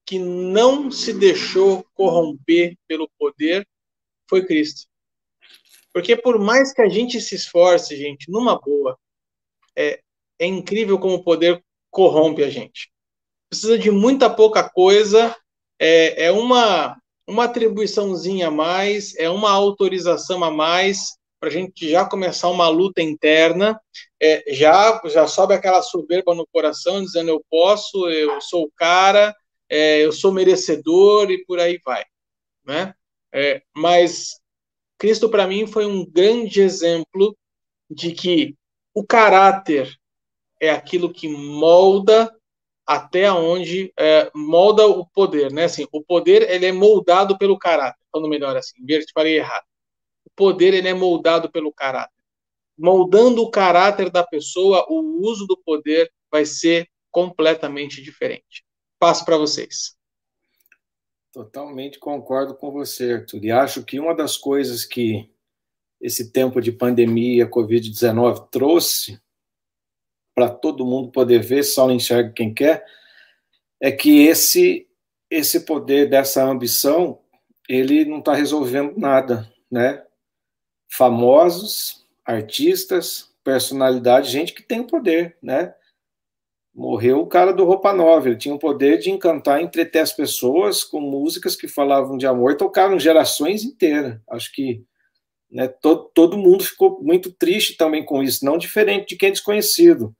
[0.06, 3.66] que não se deixou corromper pelo poder
[4.28, 4.88] foi Cristo.
[5.96, 8.98] Porque por mais que a gente se esforce, gente, numa boa,
[9.74, 9.98] é,
[10.38, 12.92] é incrível como o poder corrompe a gente
[13.48, 15.34] precisa de muita pouca coisa,
[15.80, 21.88] é, é uma, uma atribuiçãozinha a mais, é uma autorização a mais para a gente
[21.88, 23.80] já começar uma luta interna,
[24.20, 29.34] é, já, já sobe aquela soberba no coração, dizendo eu posso, eu sou o cara,
[29.66, 32.04] é, eu sou merecedor e por aí vai.
[32.66, 32.92] Né?
[33.32, 34.44] É, mas
[34.98, 37.36] Cristo, para mim, foi um grande exemplo
[37.90, 38.56] de que
[38.94, 39.94] o caráter
[40.60, 42.34] é aquilo que molda
[42.86, 45.64] até onde é, molda o poder, né?
[45.64, 47.98] Assim, o poder ele é moldado pelo caráter.
[48.12, 49.64] Falando melhor assim, ver te falei errado.
[50.24, 52.14] O poder ele é moldado pelo caráter.
[52.78, 58.64] Moldando o caráter da pessoa, o uso do poder vai ser completamente diferente.
[58.98, 59.95] Passo para vocês.
[61.36, 63.44] Totalmente concordo com você, Arthur.
[63.44, 65.30] E acho que uma das coisas que
[66.00, 69.20] esse tempo de pandemia, Covid-19 trouxe
[70.34, 72.86] para todo mundo poder ver, só enxerga quem quer,
[73.78, 74.88] é que esse
[75.30, 77.20] esse poder dessa ambição,
[77.68, 80.02] ele não está resolvendo nada, né?
[80.90, 85.74] Famosos, artistas, personalidade, gente que tem poder, né?
[86.76, 90.84] Morreu o cara do Roupa Nova, ele tinha o poder de encantar, entreter as pessoas
[90.84, 94.20] com músicas que falavam de amor, tocaram gerações inteiras.
[94.28, 94.84] Acho que
[95.50, 99.32] né, todo, todo mundo ficou muito triste também com isso, não diferente de quem é
[99.32, 100.14] desconhecido.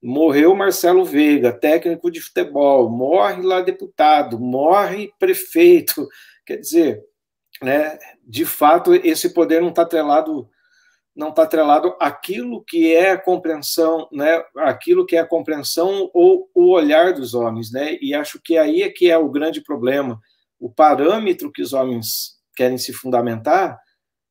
[0.00, 6.06] Morreu Marcelo Veiga, técnico de futebol, morre lá deputado, morre prefeito.
[6.46, 7.02] Quer dizer,
[7.60, 10.48] né, de fato, esse poder não está atrelado
[11.18, 16.48] não está atrelado àquilo que é a compreensão, né, aquilo que é a compreensão ou
[16.54, 20.20] o olhar dos homens, né, e acho que aí é que é o grande problema,
[20.60, 23.76] o parâmetro que os homens querem se fundamentar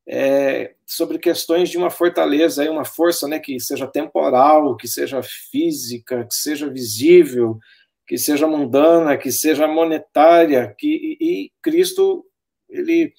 [0.07, 6.25] é, sobre questões de uma fortaleza, uma força né, que seja temporal, que seja física,
[6.25, 7.59] que seja visível,
[8.07, 12.25] que seja mundana, que seja monetária, que e, e Cristo
[12.69, 13.13] ele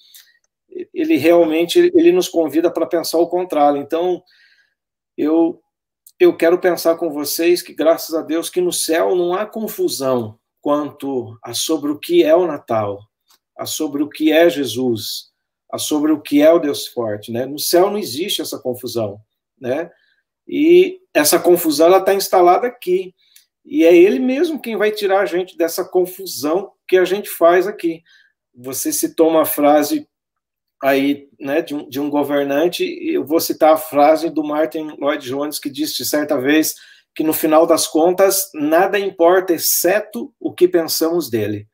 [0.93, 3.81] ele realmente ele nos convida para pensar o contrário.
[3.81, 4.23] Então,
[5.17, 5.61] eu
[6.21, 10.39] eu quero pensar com vocês que graças a Deus que no céu não há confusão
[10.61, 12.99] quanto a sobre o que é o Natal,
[13.57, 15.31] a sobre o que é Jesus,
[15.73, 17.47] a sobre o que é o Deus forte, né?
[17.47, 19.21] No céu não existe essa confusão,
[19.61, 19.91] né?
[20.47, 23.15] E essa confusão ela está instalada aqui.
[23.65, 27.67] E é ele mesmo quem vai tirar a gente dessa confusão que a gente faz
[27.67, 28.03] aqui.
[28.55, 30.09] Você citou uma frase
[30.83, 35.27] aí, né, de um, de um governante, eu vou citar a frase do Martin Lloyd
[35.27, 36.75] Jones, que disse certa vez
[37.15, 41.67] que no final das contas nada importa exceto o que pensamos dele,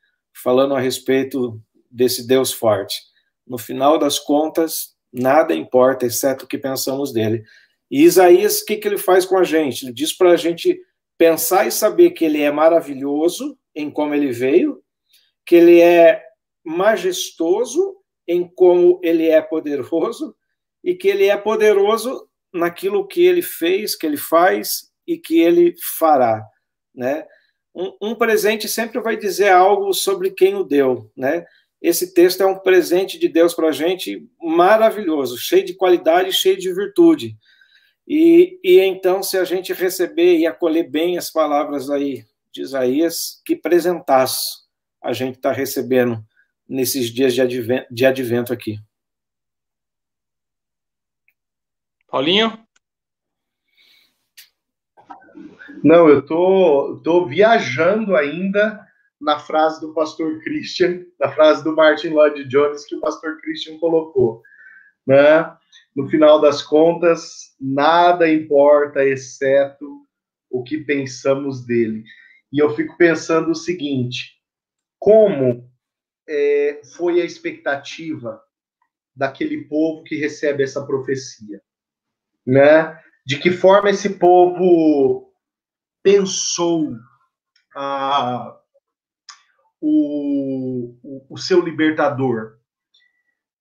[0.43, 3.03] falando a respeito desse Deus forte.
[3.47, 7.45] No final das contas, nada importa exceto o que pensamos dele.
[7.91, 9.85] E Isaías, o que, que ele faz com a gente?
[9.85, 10.81] Ele diz para a gente
[11.19, 14.83] pensar e saber que ele é maravilhoso em como ele veio,
[15.45, 16.23] que ele é
[16.65, 17.97] majestoso
[18.27, 20.35] em como ele é poderoso
[20.83, 25.75] e que ele é poderoso naquilo que ele fez, que ele faz e que ele
[25.99, 26.45] fará,
[26.95, 27.27] né?
[27.75, 31.45] Um, um, presente sempre vai dizer algo sobre quem o deu, né?
[31.83, 36.57] Esse texto é um presente de Deus para a gente maravilhoso, cheio de qualidade, cheio
[36.57, 37.37] de virtude.
[38.07, 43.43] E, e então, se a gente receber e acolher bem as palavras aí de Isaías,
[43.45, 44.65] que presentaço
[45.03, 46.25] a gente está recebendo
[46.69, 48.79] nesses dias de advento, de advento aqui.
[52.09, 52.65] Paulinho?
[55.83, 58.81] Não, eu tô, tô viajando ainda
[59.21, 63.79] na frase do pastor Christian, na frase do Martin Lloyd Jones que o pastor Christian
[63.79, 64.43] colocou,
[65.07, 65.55] né?
[65.95, 70.05] No final das contas, nada importa exceto
[70.51, 72.05] o que pensamos dele.
[72.53, 74.39] E eu fico pensando o seguinte:
[74.99, 75.71] como
[76.29, 78.43] é, foi a expectativa
[79.15, 81.63] daquele povo que recebe essa profecia,
[82.47, 83.01] né?
[83.27, 85.33] De que forma esse povo
[86.03, 86.93] pensou
[87.77, 88.59] ah,
[89.81, 92.59] o, o, o seu libertador?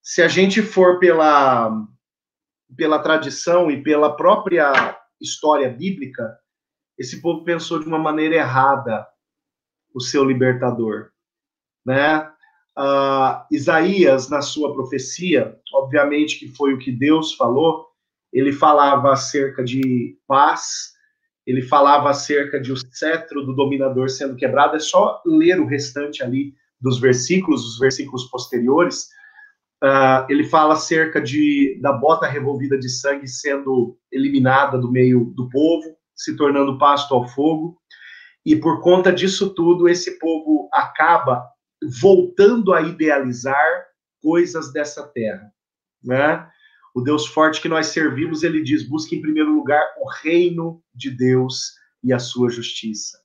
[0.01, 1.71] Se a gente for pela
[2.75, 6.37] pela tradição e pela própria história bíblica,
[6.97, 9.07] esse povo pensou de uma maneira errada
[9.93, 11.11] o seu libertador,
[11.85, 12.32] né?
[12.77, 17.87] Uh, Isaías, na sua profecia, obviamente que foi o que Deus falou,
[18.31, 20.93] ele falava acerca de paz,
[21.45, 26.23] ele falava acerca de o cetro do dominador sendo quebrado, é só ler o restante
[26.23, 29.07] ali dos versículos, os versículos posteriores,
[29.83, 35.49] uh, ele fala acerca de da bota revolvida de sangue sendo eliminada do meio do
[35.49, 37.77] povo, se tornando pasto ao fogo,
[38.45, 41.52] e por conta disso tudo, esse povo acaba
[42.01, 43.85] voltando a idealizar
[44.21, 45.51] coisas dessa terra,
[46.03, 46.49] né?
[46.95, 51.09] O Deus forte que nós servimos, ele diz: busque em primeiro lugar o reino de
[51.09, 51.73] Deus
[52.03, 53.17] e a sua justiça.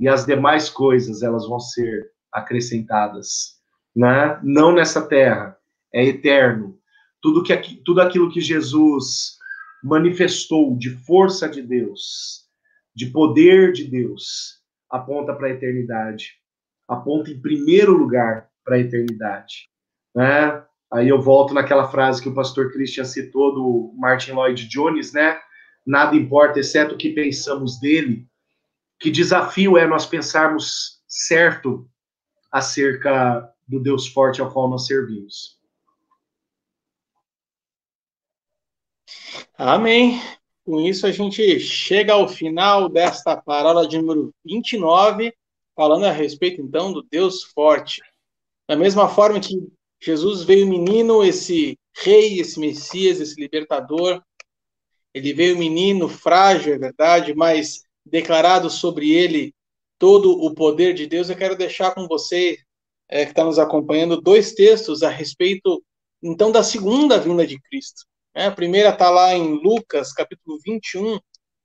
[0.00, 3.60] E as demais coisas, elas vão ser acrescentadas,
[3.94, 4.40] né?
[4.42, 5.56] Não nessa terra,
[5.92, 6.78] é eterno.
[7.20, 9.36] Tudo que tudo aquilo que Jesus
[9.82, 12.48] manifestou de força de Deus,
[12.94, 14.60] de poder de Deus,
[14.90, 16.41] aponta para a eternidade
[16.92, 19.68] aponta em primeiro lugar para a eternidade.
[20.14, 20.62] Né?
[20.92, 25.40] Aí eu volto naquela frase que o pastor Christian citou do Martin Lloyd Jones, né?
[25.86, 28.26] Nada importa exceto o que pensamos dele.
[29.00, 31.88] Que desafio é nós pensarmos certo
[32.50, 35.58] acerca do Deus forte ao qual nós servimos.
[39.56, 40.20] Amém.
[40.64, 45.34] Com isso, a gente chega ao final desta parábola de número 29
[45.74, 48.00] falando a respeito então do Deus forte.
[48.68, 49.56] Da mesma forma que
[50.00, 54.22] Jesus veio menino, esse rei, esse Messias, esse libertador,
[55.14, 59.54] ele veio menino, frágil, é verdade, mas declarado sobre ele
[59.98, 61.28] todo o poder de Deus.
[61.28, 62.58] Eu quero deixar com você,
[63.08, 65.82] é, que está nos acompanhando, dois textos a respeito,
[66.22, 68.04] então, da segunda vinda de Cristo.
[68.34, 71.18] É, a primeira está lá em Lucas, capítulo 21,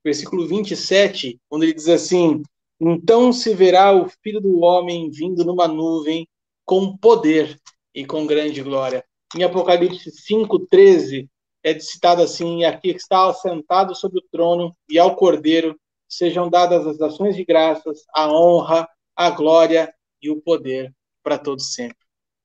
[0.04, 2.42] versículo 27, onde ele diz assim:
[2.80, 6.28] então se verá o Filho do Homem vindo numa nuvem
[6.64, 7.58] com poder
[7.94, 9.04] e com grande glória.
[9.36, 11.28] Em Apocalipse 5:13
[11.62, 17.00] é citado assim: aqui está sentado sobre o trono e ao Cordeiro sejam dadas as
[17.00, 21.98] ações de graças, a honra, a glória e o poder para todos sempre.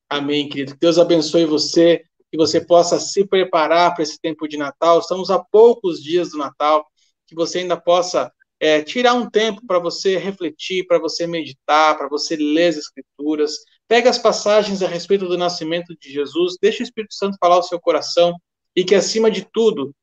[0.08, 0.72] Amém, querido.
[0.72, 4.98] Que Deus abençoe você, que você possa se preparar para esse tempo de Natal.
[4.98, 6.86] Estamos a poucos dias do Natal,
[7.26, 8.30] que você ainda possa
[8.64, 13.58] é, tirar um tempo para você refletir, para você meditar, para você ler as Escrituras.
[13.86, 17.62] Pega as passagens a respeito do nascimento de Jesus, deixa o Espírito Santo falar o
[17.62, 18.34] seu coração
[18.74, 19.94] e que, acima de tudo,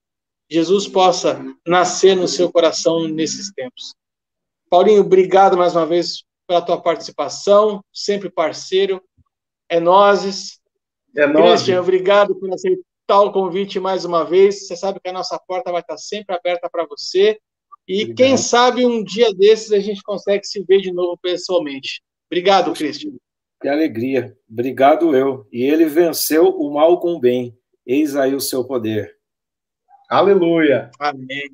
[0.47, 3.95] Jesus possa nascer no seu coração nesses tempos.
[4.70, 9.01] Paulinho, obrigado mais uma vez pela tua participação, sempre parceiro.
[9.68, 10.62] É nozes.
[11.18, 11.64] É nós.
[11.64, 14.68] Christian, obrigado por aceitar o convite mais uma vez.
[14.68, 17.39] Você sabe que a nossa porta vai estar sempre aberta para você.
[17.88, 18.17] E obrigado.
[18.17, 22.01] quem sabe um dia desses a gente consegue se ver de novo pessoalmente.
[22.29, 23.11] Obrigado, Christian.
[23.61, 24.36] Que alegria.
[24.49, 25.47] Obrigado eu.
[25.51, 27.55] E ele venceu o mal com o bem.
[27.86, 29.15] Eis aí o seu poder.
[30.09, 30.89] Aleluia.
[30.99, 31.49] Amém.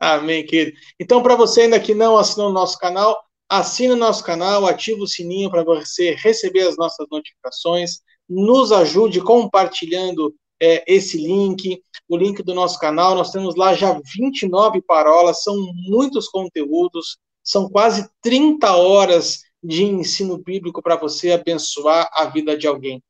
[0.00, 0.76] Amém, querido.
[1.00, 3.18] Então, para você ainda que não assinou o nosso canal,
[3.48, 9.20] assine o nosso canal, ative o sininho para você receber as nossas notificações, nos ajude
[9.20, 13.14] compartilhando é, esse link, o link do nosso canal.
[13.14, 15.56] Nós temos lá já 29 parolas, são
[15.88, 22.66] muitos conteúdos, são quase 30 horas de ensino bíblico para você abençoar a vida de
[22.66, 23.02] alguém.